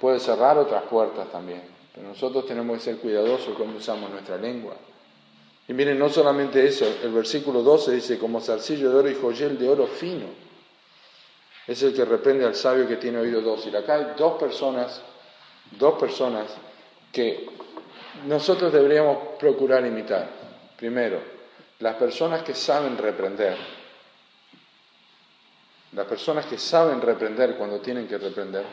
puede 0.00 0.18
cerrar 0.18 0.56
otras 0.56 0.84
puertas 0.84 1.30
también, 1.30 1.60
pero 1.94 2.08
nosotros 2.08 2.46
tenemos 2.46 2.78
que 2.78 2.84
ser 2.84 2.96
cuidadosos 2.96 3.54
cuando 3.54 3.76
usamos 3.76 4.10
nuestra 4.10 4.38
lengua. 4.38 4.74
Y 5.68 5.74
miren, 5.74 5.98
no 5.98 6.08
solamente 6.08 6.64
eso, 6.64 6.86
el 7.02 7.12
versículo 7.12 7.62
12 7.62 7.92
dice, 7.92 8.18
como 8.18 8.40
zarcillo 8.40 8.88
de 8.90 8.96
oro 8.96 9.10
y 9.10 9.14
joyel 9.14 9.58
de 9.58 9.68
oro 9.68 9.86
fino. 9.86 10.24
Es 11.66 11.82
el 11.82 11.92
que 11.92 12.06
reprende 12.06 12.46
al 12.46 12.54
sabio 12.54 12.88
que 12.88 12.96
tiene 12.96 13.18
oído 13.18 13.42
dócil. 13.42 13.76
Acá 13.76 13.96
hay 13.96 14.06
dos 14.16 14.38
personas, 14.38 15.02
dos 15.72 15.98
personas 15.98 16.46
que 17.12 17.46
nosotros 18.26 18.72
deberíamos 18.72 19.18
procurar 19.38 19.84
imitar. 19.84 20.30
Primero, 20.78 21.20
las 21.80 21.96
personas 21.96 22.42
que 22.42 22.54
saben 22.54 22.96
reprender. 22.96 23.85
Las 25.92 26.06
personas 26.06 26.46
que 26.46 26.58
saben 26.58 27.00
reprender 27.00 27.56
cuando 27.56 27.80
tienen 27.80 28.06
que 28.06 28.18
reprender. 28.18 28.64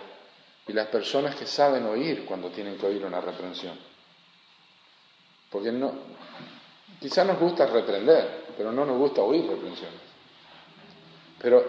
Y 0.68 0.74
las 0.74 0.88
personas 0.88 1.36
que 1.36 1.46
saben 1.46 1.86
oír 1.86 2.26
cuando 2.26 2.50
tienen 2.50 2.78
que 2.78 2.86
oír 2.86 3.06
una 3.06 3.22
reprensión. 3.22 3.78
Porque 5.50 5.72
no, 5.72 5.94
Quizás 7.04 7.28
nos 7.28 7.38
gusta 7.38 7.66
reprender, 7.66 8.46
pero 8.56 8.72
no 8.72 8.86
nos 8.86 8.98
gusta 8.98 9.22
oír 9.22 9.46
reprensiones. 9.46 10.00
Pero 11.38 11.66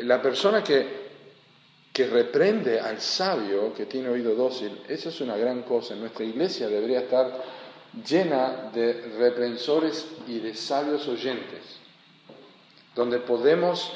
la 0.00 0.20
persona 0.20 0.62
que, 0.62 0.86
que 1.90 2.06
reprende 2.06 2.78
al 2.78 3.00
sabio 3.00 3.72
que 3.72 3.86
tiene 3.86 4.10
oído 4.10 4.34
dócil, 4.34 4.82
eso 4.86 5.08
es 5.08 5.22
una 5.22 5.38
gran 5.38 5.62
cosa. 5.62 5.94
Nuestra 5.94 6.26
iglesia 6.26 6.68
debería 6.68 7.00
estar 7.00 7.32
llena 8.06 8.70
de 8.74 9.14
reprensores 9.16 10.06
y 10.28 10.40
de 10.40 10.54
sabios 10.54 11.08
oyentes, 11.08 11.62
donde 12.94 13.20
podemos 13.20 13.90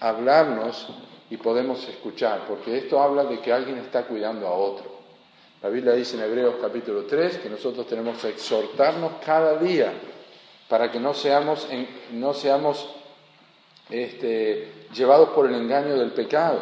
hablarnos 0.00 0.88
y 1.30 1.36
podemos 1.36 1.86
escuchar, 1.88 2.44
porque 2.46 2.78
esto 2.78 3.02
habla 3.02 3.24
de 3.24 3.40
que 3.40 3.52
alguien 3.52 3.78
está 3.78 4.04
cuidando 4.04 4.46
a 4.46 4.52
otro. 4.52 4.96
La 5.62 5.68
Biblia 5.68 5.94
dice 5.94 6.16
en 6.16 6.22
Hebreos 6.22 6.56
capítulo 6.60 7.04
3 7.04 7.38
que 7.38 7.50
nosotros 7.50 7.86
tenemos 7.86 8.18
que 8.18 8.28
exhortarnos 8.28 9.12
cada 9.24 9.56
día 9.56 9.92
para 10.68 10.90
que 10.90 11.00
no 11.00 11.14
seamos, 11.14 11.66
no 12.12 12.34
seamos 12.34 12.88
este, 13.90 14.86
llevados 14.92 15.30
por 15.30 15.46
el 15.46 15.54
engaño 15.54 15.96
del 15.96 16.12
pecado, 16.12 16.60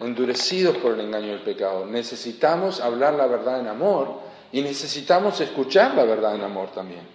endurecidos 0.00 0.76
por 0.78 0.94
el 0.94 1.00
engaño 1.00 1.28
del 1.28 1.42
pecado. 1.42 1.86
Necesitamos 1.86 2.80
hablar 2.80 3.14
la 3.14 3.26
verdad 3.26 3.60
en 3.60 3.68
amor 3.68 4.20
y 4.50 4.62
necesitamos 4.62 5.40
escuchar 5.40 5.94
la 5.94 6.04
verdad 6.04 6.34
en 6.34 6.42
amor 6.42 6.70
también. 6.72 7.06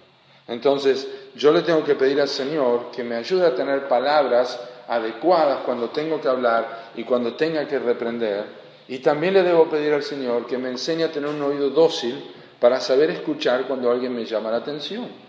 Entonces, 0.48 1.08
yo 1.34 1.52
le 1.52 1.62
tengo 1.62 1.82
que 1.82 1.96
pedir 1.96 2.20
al 2.20 2.28
Señor 2.28 2.90
que 2.92 3.02
me 3.02 3.16
ayude 3.16 3.46
a 3.46 3.54
tener 3.54 3.88
palabras 3.88 4.60
adecuadas 4.88 5.60
cuando 5.64 5.90
tengo 5.90 6.20
que 6.20 6.28
hablar 6.28 6.90
y 6.96 7.04
cuando 7.04 7.34
tenga 7.34 7.66
que 7.66 7.78
reprender. 7.78 8.44
Y 8.88 8.98
también 8.98 9.34
le 9.34 9.42
debo 9.42 9.68
pedir 9.68 9.92
al 9.92 10.02
Señor 10.02 10.46
que 10.46 10.58
me 10.58 10.70
enseñe 10.70 11.04
a 11.04 11.12
tener 11.12 11.28
un 11.28 11.42
oído 11.42 11.70
dócil 11.70 12.30
para 12.60 12.80
saber 12.80 13.10
escuchar 13.10 13.66
cuando 13.66 13.90
alguien 13.90 14.14
me 14.14 14.24
llama 14.24 14.50
la 14.50 14.58
atención 14.58 15.26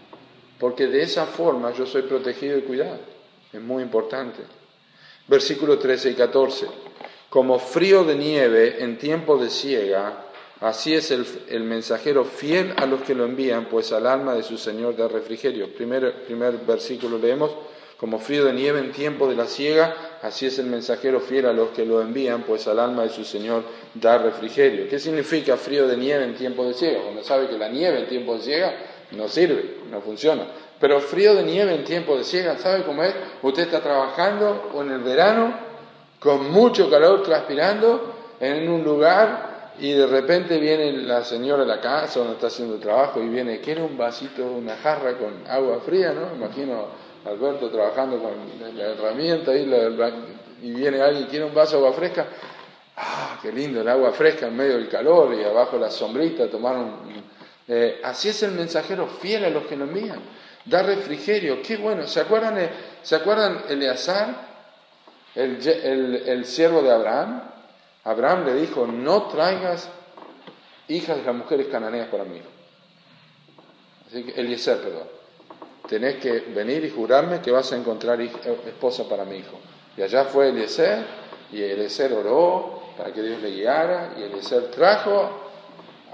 porque 0.59 0.87
de 0.87 1.03
esa 1.03 1.25
forma 1.25 1.71
yo 1.73 1.85
soy 1.85 2.03
protegido 2.03 2.57
y 2.57 2.61
cuidado. 2.61 2.99
Es 3.53 3.61
muy 3.61 3.83
importante. 3.83 4.39
Versículo 5.27 5.77
13 5.77 6.11
y 6.11 6.13
14. 6.13 6.67
Como 7.29 7.59
frío 7.59 8.03
de 8.03 8.15
nieve 8.15 8.83
en 8.83 8.97
tiempo 8.97 9.37
de 9.37 9.49
siega, 9.49 10.25
así 10.61 10.95
es 10.95 11.11
el, 11.11 11.63
mensajero 11.63 12.23
fiel 12.23 12.73
a 12.77 12.85
los 12.85 13.01
que 13.01 13.13
lo 13.13 13.25
envían, 13.25 13.65
pues 13.65 13.91
al 13.91 14.07
alma 14.07 14.33
de 14.33 14.43
su 14.43 14.57
Señor 14.57 14.95
da 14.95 15.07
refrigerio. 15.07 15.73
Primer, 15.73 16.25
primer 16.25 16.57
versículo 16.59 17.17
leemos, 17.17 17.51
como 17.97 18.19
frío 18.19 18.45
de 18.45 18.53
nieve 18.53 18.79
en 18.79 18.91
tiempo 18.91 19.27
de 19.27 19.35
la 19.35 19.47
siega, 19.47 19.95
así 20.21 20.45
es 20.45 20.59
el 20.59 20.67
mensajero 20.67 21.19
fiel 21.19 21.47
a 21.47 21.53
los 21.53 21.69
que 21.69 21.85
lo 21.85 22.01
envían, 22.01 22.43
pues 22.43 22.67
al 22.67 22.79
alma 22.79 23.03
de 23.03 23.09
su 23.09 23.23
Señor 23.23 23.63
da 23.95 24.19
refrigerio. 24.19 24.87
¿Qué 24.87 24.99
significa 24.99 25.57
frío 25.57 25.87
de 25.87 25.97
nieve 25.97 26.23
en 26.23 26.35
tiempo 26.35 26.65
de 26.65 26.73
siega? 26.73 27.01
Cuando 27.01 27.23
sabe 27.23 27.47
que 27.47 27.57
la 27.57 27.69
nieve 27.69 27.99
en 27.99 28.07
tiempo 28.07 28.35
de 28.35 28.41
siega 28.41 28.73
no 29.11 29.27
sirve, 29.27 29.77
no 29.89 30.01
funciona. 30.01 30.45
Pero 30.79 30.99
frío 31.01 31.33
de 31.33 31.43
nieve 31.43 31.73
en 31.73 31.83
tiempo 31.83 32.15
de 32.15 32.23
siega, 32.23 32.57
¿sabe 32.59 32.83
cómo 32.83 33.01
es? 33.03 33.15
Usted 33.41 33.63
está 33.63 33.81
trabajando 33.81 34.69
o 34.75 34.81
en 34.83 34.91
el 34.91 34.99
verano 34.99 35.53
con 36.19 36.51
mucho 36.51 36.89
calor 36.89 37.23
transpirando 37.23 38.13
en 38.39 38.69
un 38.69 38.83
lugar 38.83 39.71
y 39.79 39.93
de 39.93 40.07
repente 40.07 40.59
viene 40.59 40.91
la 40.91 41.23
señora 41.23 41.63
de 41.63 41.67
la 41.67 41.81
casa 41.81 42.19
donde 42.19 42.35
está 42.35 42.47
haciendo 42.47 42.75
el 42.75 42.81
trabajo 42.81 43.21
y 43.21 43.27
viene, 43.27 43.59
quiere 43.59 43.81
un 43.81 43.97
vasito, 43.97 44.45
una 44.45 44.75
jarra 44.75 45.17
con 45.17 45.47
agua 45.47 45.79
fría, 45.85 46.13
¿no? 46.13 46.35
Imagino 46.35 46.73
a 46.75 47.06
Alberto 47.25 47.69
trabajando 47.69 48.19
con 48.19 48.33
la 48.77 48.83
herramienta 48.85 49.55
y, 49.55 49.63
y 50.61 50.71
viene 50.71 51.01
alguien, 51.01 51.27
quiere 51.27 51.45
un 51.45 51.53
vaso 51.53 51.77
de 51.77 51.85
agua 51.85 51.97
fresca. 51.97 52.27
Ah, 52.95 53.37
qué 53.41 53.51
lindo 53.51 53.81
el 53.81 53.87
agua 53.87 54.11
fresca 54.11 54.47
en 54.47 54.55
medio 54.55 54.75
del 54.75 54.89
calor 54.89 55.33
y 55.33 55.43
abajo 55.43 55.77
la 55.77 55.91
sombrita, 55.91 56.49
tomar 56.49 56.77
un... 56.77 57.23
Eh, 57.67 57.99
así 58.03 58.29
es 58.29 58.41
el 58.43 58.51
mensajero 58.51 59.07
fiel 59.07 59.45
a 59.45 59.49
los 59.49 59.65
que 59.65 59.75
lo 59.75 59.83
envían. 59.83 60.19
Da 60.65 60.83
refrigerio, 60.83 61.61
qué 61.61 61.77
bueno. 61.77 62.07
¿Se 62.07 62.21
acuerdan, 62.21 62.57
¿se 63.03 63.15
acuerdan 63.15 63.63
Eleazar, 63.69 64.47
el, 65.35 65.65
el, 65.67 66.15
el 66.27 66.45
siervo 66.45 66.81
de 66.81 66.91
Abraham? 66.91 67.43
Abraham 68.03 68.45
le 68.45 68.53
dijo, 68.55 68.87
no 68.87 69.23
traigas 69.23 69.89
hijas 70.87 71.17
de 71.17 71.23
las 71.23 71.35
mujeres 71.35 71.67
cananeas 71.67 72.07
para 72.07 72.23
mí. 72.23 72.41
Eliezer, 74.13 74.77
perdón. 74.77 75.16
Tenés 75.87 76.15
que 76.15 76.39
venir 76.53 76.83
y 76.83 76.89
jurarme 76.89 77.41
que 77.41 77.51
vas 77.51 77.71
a 77.71 77.77
encontrar 77.77 78.19
esposa 78.21 79.07
para 79.07 79.25
mi 79.25 79.37
hijo. 79.37 79.57
Y 79.95 80.01
allá 80.01 80.25
fue 80.25 80.49
Eliezer, 80.49 81.05
y 81.51 81.61
Eliezer 81.63 82.13
oró 82.13 82.81
para 82.97 83.13
que 83.13 83.21
Dios 83.21 83.41
le 83.41 83.51
guiara, 83.51 84.13
y 84.17 84.23
Eliezer 84.23 84.69
trajo 84.71 85.29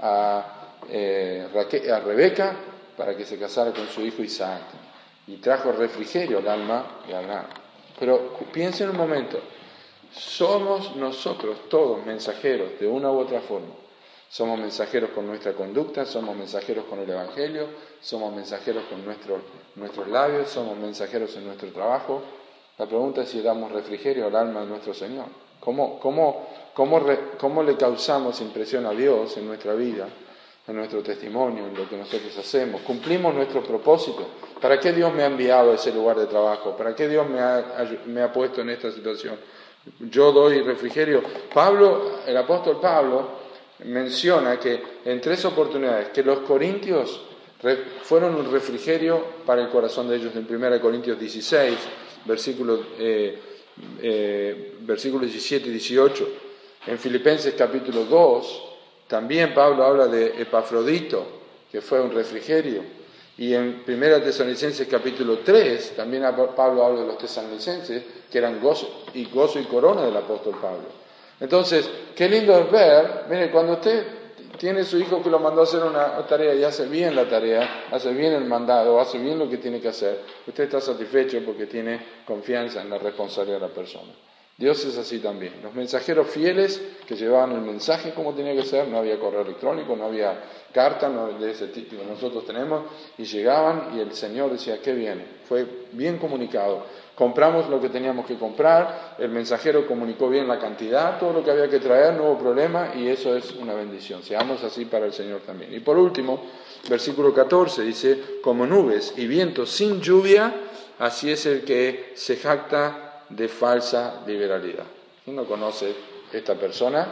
a, 0.00 0.78
eh, 0.88 1.48
Rebeca 1.52 2.56
para 2.96 3.16
que 3.16 3.24
se 3.24 3.38
casara 3.38 3.72
con 3.72 3.88
su 3.88 4.02
hijo 4.02 4.22
Isaac. 4.22 4.62
Y 5.26 5.36
trajo 5.36 5.72
refrigerio 5.72 6.38
al 6.38 6.48
alma 6.48 7.00
de 7.06 7.16
Abraham. 7.16 7.46
Pero 7.98 8.36
piensen 8.52 8.90
un 8.90 8.96
momento, 8.96 9.40
somos 10.12 10.94
nosotros 10.96 11.68
todos 11.68 12.04
mensajeros 12.04 12.78
de 12.78 12.86
una 12.86 13.10
u 13.10 13.18
otra 13.18 13.40
forma. 13.40 13.74
Somos 14.28 14.58
mensajeros 14.58 15.10
con 15.10 15.26
nuestra 15.26 15.52
conducta, 15.52 16.04
somos 16.04 16.36
mensajeros 16.36 16.86
con 16.86 16.98
el 16.98 17.08
Evangelio, 17.08 17.68
somos 18.00 18.34
mensajeros 18.34 18.84
con 18.90 19.04
nuestros 19.76 20.08
labios, 20.08 20.48
somos 20.50 20.76
mensajeros 20.76 21.36
en 21.36 21.46
nuestro 21.46 21.68
trabajo. 21.70 22.22
La 22.78 22.86
pregunta 22.86 23.22
es 23.22 23.28
si 23.28 23.40
damos 23.40 23.72
refrigerio 23.72 24.26
al 24.26 24.36
alma 24.36 24.60
de 24.60 24.66
nuestro 24.66 24.94
Señor. 24.94 25.26
¿Cómo, 25.60 25.98
cómo, 25.98 26.46
cómo, 26.74 27.00
cómo 27.38 27.62
le 27.62 27.76
causamos 27.76 28.40
impresión 28.40 28.86
a 28.86 28.90
Dios 28.90 29.36
en 29.36 29.46
nuestra 29.46 29.74
vida, 29.74 30.08
en 30.66 30.76
nuestro 30.76 31.02
testimonio, 31.02 31.66
en 31.66 31.74
lo 31.74 31.88
que 31.88 31.96
nosotros 31.96 32.36
hacemos? 32.36 32.82
¿Cumplimos 32.82 33.34
nuestro 33.34 33.62
propósito? 33.62 34.26
¿Para 34.60 34.78
qué 34.78 34.92
Dios 34.92 35.12
me 35.14 35.22
ha 35.22 35.26
enviado 35.26 35.72
a 35.72 35.74
ese 35.74 35.92
lugar 35.92 36.18
de 36.18 36.26
trabajo? 36.26 36.76
¿Para 36.76 36.94
qué 36.94 37.08
Dios 37.08 37.28
me 37.28 37.40
ha, 37.40 37.86
me 38.06 38.22
ha 38.22 38.32
puesto 38.32 38.60
en 38.60 38.70
esta 38.70 38.90
situación? 38.90 39.38
yo 39.98 40.32
doy 40.32 40.62
refrigerio. 40.62 41.22
Pablo, 41.52 42.20
el 42.26 42.36
apóstol 42.36 42.80
Pablo, 42.80 43.44
menciona 43.84 44.58
que 44.58 44.82
en 45.04 45.20
tres 45.20 45.44
oportunidades 45.44 46.08
que 46.08 46.22
los 46.22 46.40
corintios 46.40 47.20
fueron 48.02 48.34
un 48.34 48.50
refrigerio 48.50 49.24
para 49.46 49.62
el 49.62 49.68
corazón 49.68 50.08
de 50.08 50.16
ellos 50.16 50.34
en 50.36 50.46
1 50.48 50.80
Corintios 50.80 51.18
16, 51.18 51.74
versículos, 52.26 52.80
eh, 52.98 53.38
eh, 54.02 54.74
17 54.86 55.68
y 55.68 55.70
18. 55.70 56.28
En 56.86 56.98
Filipenses 56.98 57.54
capítulo 57.56 58.04
2, 58.04 58.62
también 59.08 59.54
Pablo 59.54 59.84
habla 59.84 60.06
de 60.06 60.42
Epafrodito, 60.42 61.26
que 61.70 61.80
fue 61.80 62.00
un 62.00 62.12
refrigerio. 62.12 62.82
Y 63.36 63.54
en 63.54 63.82
1 63.86 64.22
Tesalonicenses 64.22 64.86
capítulo 64.86 65.38
3, 65.38 65.96
también 65.96 66.22
Pablo 66.54 66.84
habla 66.84 67.00
de 67.00 67.06
los 67.06 67.18
tesalonicenses, 67.18 68.02
que 68.30 68.38
eran 68.38 68.60
gozo 68.60 69.04
y, 69.14 69.24
gozo 69.24 69.58
y 69.58 69.64
corona 69.64 70.02
del 70.02 70.16
apóstol 70.16 70.56
Pablo. 70.60 71.04
Entonces, 71.40 71.88
qué 72.14 72.28
lindo 72.28 72.56
es 72.56 72.70
ver, 72.70 73.24
mire, 73.28 73.50
cuando 73.50 73.72
usted 73.72 74.23
tiene 74.58 74.84
su 74.84 74.98
hijo 74.98 75.22
que 75.22 75.30
lo 75.30 75.38
mandó 75.38 75.62
a 75.62 75.64
hacer 75.64 75.82
una 75.82 76.26
tarea 76.26 76.54
y 76.54 76.64
hace 76.64 76.86
bien 76.86 77.14
la 77.14 77.28
tarea, 77.28 77.86
hace 77.90 78.12
bien 78.12 78.32
el 78.32 78.44
mandado, 78.44 79.00
hace 79.00 79.18
bien 79.18 79.38
lo 79.38 79.48
que 79.48 79.58
tiene 79.58 79.80
que 79.80 79.88
hacer, 79.88 80.20
usted 80.46 80.64
está 80.64 80.80
satisfecho 80.80 81.40
porque 81.44 81.66
tiene 81.66 82.00
confianza 82.26 82.82
en 82.82 82.90
la 82.90 82.98
responsabilidad 82.98 83.60
de 83.60 83.68
la 83.68 83.74
persona. 83.74 84.12
Dios 84.56 84.84
es 84.84 84.96
así 84.96 85.18
también. 85.18 85.54
Los 85.64 85.74
mensajeros 85.74 86.28
fieles 86.28 86.80
que 87.08 87.16
llevaban 87.16 87.52
el 87.52 87.62
mensaje 87.62 88.14
como 88.14 88.34
tenía 88.34 88.54
que 88.54 88.62
ser, 88.62 88.86
no 88.86 88.98
había 88.98 89.18
correo 89.18 89.40
electrónico, 89.40 89.96
no 89.96 90.04
había 90.04 90.44
carta 90.72 91.08
no, 91.08 91.32
de 91.32 91.50
ese 91.50 91.68
tipo 91.68 91.96
que 91.96 92.04
nosotros 92.04 92.46
tenemos, 92.46 92.84
y 93.18 93.24
llegaban 93.24 93.96
y 93.96 94.00
el 94.00 94.12
Señor 94.12 94.52
decía, 94.52 94.80
qué 94.80 94.92
viene? 94.92 95.26
Fue 95.48 95.66
bien 95.92 96.18
comunicado. 96.18 96.86
Compramos 97.14 97.68
lo 97.68 97.80
que 97.80 97.88
teníamos 97.90 98.26
que 98.26 98.36
comprar, 98.36 99.14
el 99.18 99.28
mensajero 99.28 99.86
comunicó 99.86 100.28
bien 100.28 100.48
la 100.48 100.58
cantidad, 100.58 101.18
todo 101.18 101.32
lo 101.32 101.44
que 101.44 101.50
había 101.52 101.68
que 101.68 101.78
traer, 101.78 102.14
no 102.14 102.24
hubo 102.24 102.38
problema, 102.38 102.92
y 102.96 103.06
eso 103.06 103.36
es 103.36 103.52
una 103.52 103.72
bendición. 103.72 104.22
Seamos 104.22 104.64
así 104.64 104.84
para 104.84 105.06
el 105.06 105.12
Señor 105.12 105.42
también. 105.46 105.72
Y 105.72 105.78
por 105.78 105.96
último, 105.96 106.42
versículo 106.88 107.32
14 107.32 107.82
dice, 107.82 108.18
como 108.42 108.66
nubes 108.66 109.14
y 109.16 109.28
vientos 109.28 109.70
sin 109.70 110.00
lluvia, 110.00 110.52
así 110.98 111.30
es 111.30 111.46
el 111.46 111.62
que 111.64 112.12
se 112.16 112.36
jacta 112.36 113.22
de 113.28 113.46
falsa 113.48 114.22
liberalidad. 114.26 114.84
¿Quién 115.24 115.36
no 115.36 115.44
conoce 115.44 115.94
esta 116.32 116.54
persona? 116.56 117.06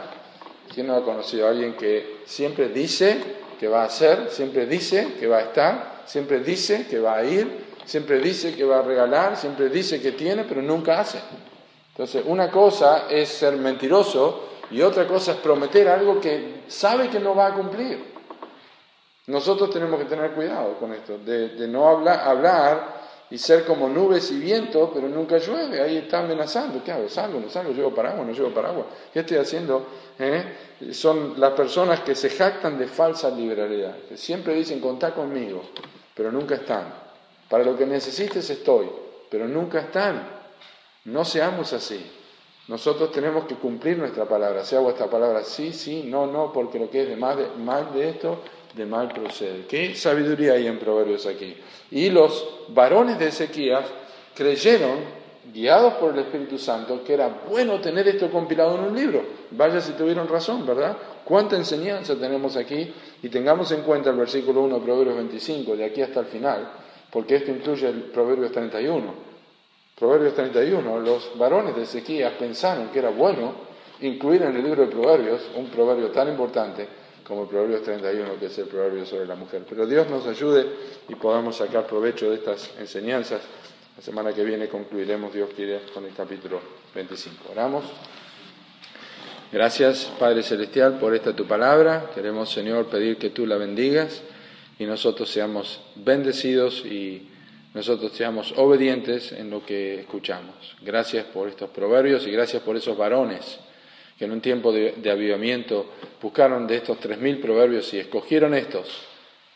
¿Quién 0.73 0.87
no 0.87 0.95
ha 0.95 1.03
conocido 1.03 1.47
a 1.47 1.51
alguien 1.51 1.75
que 1.75 2.17
siempre 2.25 2.69
dice 2.69 3.19
que 3.59 3.67
va 3.69 3.83
a 3.83 3.85
hacer, 3.85 4.29
siempre 4.29 4.65
dice 4.65 5.13
que 5.19 5.27
va 5.27 5.37
a 5.37 5.41
estar, 5.43 6.03
siempre 6.05 6.39
dice 6.39 6.87
que 6.89 6.99
va 6.99 7.17
a 7.17 7.23
ir, 7.23 7.47
siempre 7.85 8.19
dice 8.19 8.55
que 8.55 8.63
va 8.63 8.79
a 8.79 8.81
regalar, 8.81 9.37
siempre 9.37 9.69
dice 9.69 10.01
que 10.01 10.13
tiene, 10.13 10.43
pero 10.43 10.61
nunca 10.61 10.99
hace? 10.99 11.19
Entonces, 11.89 12.23
una 12.25 12.49
cosa 12.49 13.05
es 13.09 13.29
ser 13.29 13.55
mentiroso 13.57 14.49
y 14.71 14.81
otra 14.81 15.07
cosa 15.07 15.33
es 15.33 15.37
prometer 15.37 15.87
algo 15.87 16.19
que 16.19 16.63
sabe 16.67 17.09
que 17.09 17.19
no 17.19 17.35
va 17.35 17.47
a 17.47 17.53
cumplir. 17.53 18.13
Nosotros 19.27 19.69
tenemos 19.69 19.99
que 19.99 20.05
tener 20.05 20.31
cuidado 20.31 20.77
con 20.79 20.91
esto, 20.91 21.17
de, 21.19 21.67
no 21.67 21.87
hablar, 21.87 23.03
y 23.29 23.37
ser 23.37 23.65
como 23.65 23.87
nubes 23.87 24.31
y 24.31 24.39
viento, 24.39 24.91
pero 24.93 25.07
nunca 25.07 25.37
llueve. 25.37 25.81
Ahí 25.81 25.97
está 25.97 26.19
amenazando. 26.19 26.83
¿Qué 26.83 26.91
hago? 26.91 27.07
¿Salgo? 27.09 27.39
¿No 27.39 27.49
salgo? 27.49 27.73
¿Llevo 27.73 27.93
paraguas? 27.93 28.27
¿No 28.27 28.33
llevo 28.33 28.49
paraguas? 28.49 28.85
¿Qué 29.11 29.21
estoy 29.21 29.37
haciendo? 29.37 29.87
¿Eh? 30.19 30.43
Son 30.91 31.39
las 31.39 31.53
personas 31.53 32.01
que 32.01 32.15
se 32.15 32.29
jactan 32.29 32.77
de 32.77 32.85
falsa 32.87 33.29
liberalidad, 33.31 33.95
que 34.09 34.17
siempre 34.17 34.53
dicen 34.53 34.79
contá 34.79 35.15
conmigo, 35.15 35.63
pero 36.13 36.31
nunca 36.31 36.55
están. 36.55 37.02
Para 37.53 37.65
lo 37.65 37.77
que 37.77 37.85
necesites 37.85 38.49
estoy, 38.49 38.87
pero 39.29 39.47
nunca 39.47 39.81
están. 39.81 40.27
No 41.05 41.23
seamos 41.23 41.71
así. 41.71 42.03
Nosotros 42.67 43.11
tenemos 43.11 43.45
que 43.45 43.53
cumplir 43.53 43.95
nuestra 43.95 44.25
palabra. 44.25 44.65
Si 44.65 44.75
hago 44.75 44.89
esta 44.89 45.07
palabra 45.07 45.43
sí, 45.43 45.71
sí, 45.71 46.01
no, 46.03 46.25
no, 46.25 46.51
porque 46.51 46.79
lo 46.79 46.89
que 46.89 47.03
es 47.03 47.09
de 47.09 47.15
más 47.15 47.37
de, 47.37 47.45
mal 47.63 47.93
de 47.93 48.09
esto, 48.09 48.39
de 48.73 48.87
mal 48.87 49.09
procede. 49.09 49.67
¿Qué 49.67 49.93
sabiduría 49.93 50.53
hay 50.53 50.65
en 50.65 50.79
Proverbios 50.79 51.27
aquí? 51.27 51.55
Y 51.91 52.09
los 52.09 52.43
varones 52.69 53.19
de 53.19 53.27
Ezequías 53.27 53.85
creyeron, 54.33 55.01
guiados 55.53 55.93
por 55.99 56.13
el 56.13 56.21
Espíritu 56.21 56.57
Santo, 56.57 57.03
que 57.03 57.13
era 57.13 57.43
bueno 57.47 57.79
tener 57.79 58.07
esto 58.07 58.31
compilado 58.31 58.79
en 58.79 58.85
un 58.85 58.95
libro. 58.95 59.23
Vaya 59.51 59.79
si 59.79 59.91
tuvieron 59.91 60.27
razón, 60.27 60.65
¿verdad? 60.65 60.97
¿Cuánta 61.23 61.55
enseñanza 61.55 62.15
tenemos 62.15 62.57
aquí? 62.57 62.91
Y 63.21 63.29
tengamos 63.29 63.71
en 63.71 63.83
cuenta 63.83 64.09
el 64.09 64.15
versículo 64.15 64.61
1 64.61 64.79
de 64.79 64.81
Proverbios 64.83 65.17
25, 65.17 65.75
de 65.75 65.85
aquí 65.85 66.01
hasta 66.01 66.21
el 66.21 66.25
final, 66.25 66.82
porque 67.13 67.35
esto 67.35 67.51
incluye 67.51 67.87
el 67.87 68.01
Proverbios 68.05 68.51
31. 68.51 69.13
Proverbios 69.97 70.33
31, 70.33 70.99
los 70.99 71.37
varones 71.37 71.75
de 71.75 71.83
Ezequías 71.83 72.33
pensaron 72.33 72.87
que 72.87 72.97
era 72.97 73.11
bueno 73.11 73.53
incluir 74.01 74.41
en 74.41 74.55
el 74.55 74.63
libro 74.63 74.81
de 74.83 74.91
Proverbios 74.91 75.41
un 75.55 75.67
proverbio 75.67 76.09
tan 76.09 76.27
importante 76.29 76.87
como 77.23 77.43
el 77.43 77.49
Proverbio 77.49 77.81
31, 77.81 78.39
que 78.39 78.47
es 78.47 78.57
el 78.57 78.65
proverbio 78.65 79.05
sobre 79.05 79.27
la 79.27 79.35
mujer. 79.35 79.63
Pero 79.69 79.85
Dios 79.85 80.09
nos 80.09 80.25
ayude 80.25 80.65
y 81.07 81.13
podamos 81.15 81.57
sacar 81.57 81.85
provecho 81.85 82.31
de 82.31 82.37
estas 82.37 82.71
enseñanzas. 82.79 83.41
La 83.95 84.01
semana 84.01 84.33
que 84.33 84.43
viene 84.43 84.67
concluiremos, 84.67 85.31
Dios 85.31 85.51
quiere, 85.55 85.81
con 85.93 86.03
el 86.05 86.13
capítulo 86.15 86.59
25. 86.95 87.51
Oramos. 87.51 87.85
Gracias, 89.51 90.11
Padre 90.19 90.41
Celestial, 90.41 90.97
por 90.97 91.13
esta 91.13 91.35
tu 91.35 91.45
palabra. 91.45 92.09
Queremos, 92.15 92.51
Señor, 92.51 92.87
pedir 92.87 93.17
que 93.17 93.29
tú 93.29 93.45
la 93.45 93.57
bendigas 93.57 94.23
y 94.79 94.85
nosotros 94.85 95.29
seamos 95.29 95.81
bendecidos 95.95 96.85
y 96.85 97.27
nosotros 97.73 98.11
seamos 98.13 98.53
obedientes 98.57 99.31
en 99.31 99.49
lo 99.49 99.65
que 99.65 100.01
escuchamos. 100.01 100.75
Gracias 100.81 101.25
por 101.25 101.47
estos 101.47 101.69
proverbios 101.71 102.27
y 102.27 102.31
gracias 102.31 102.61
por 102.61 102.75
esos 102.75 102.97
varones 102.97 103.59
que 104.17 104.25
en 104.25 104.31
un 104.31 104.41
tiempo 104.41 104.71
de, 104.71 105.09
avivamiento 105.09 105.93
buscaron 106.21 106.67
de 106.67 106.77
estos 106.77 106.99
tres 106.99 107.17
mil 107.17 107.39
proverbios 107.39 107.93
y 107.93 107.99
escogieron 107.99 108.53
estos 108.53 108.87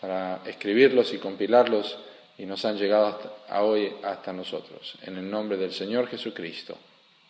para 0.02 0.42
escribirlos 0.46 1.14
y 1.14 1.18
compilarlos 1.18 1.98
y 2.38 2.46
nos 2.46 2.64
han 2.66 2.78
llegado 2.78 3.08
hasta, 3.08 3.62
hoy 3.62 3.94
hasta 4.04 4.34
nosotros. 4.34 4.96
En 5.04 5.18
el 5.18 5.30
nombre 5.30 5.58
del 5.58 5.74
Señor 5.74 6.08
Jesucristo. 6.08 6.78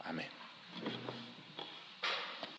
Amén. 0.03 0.27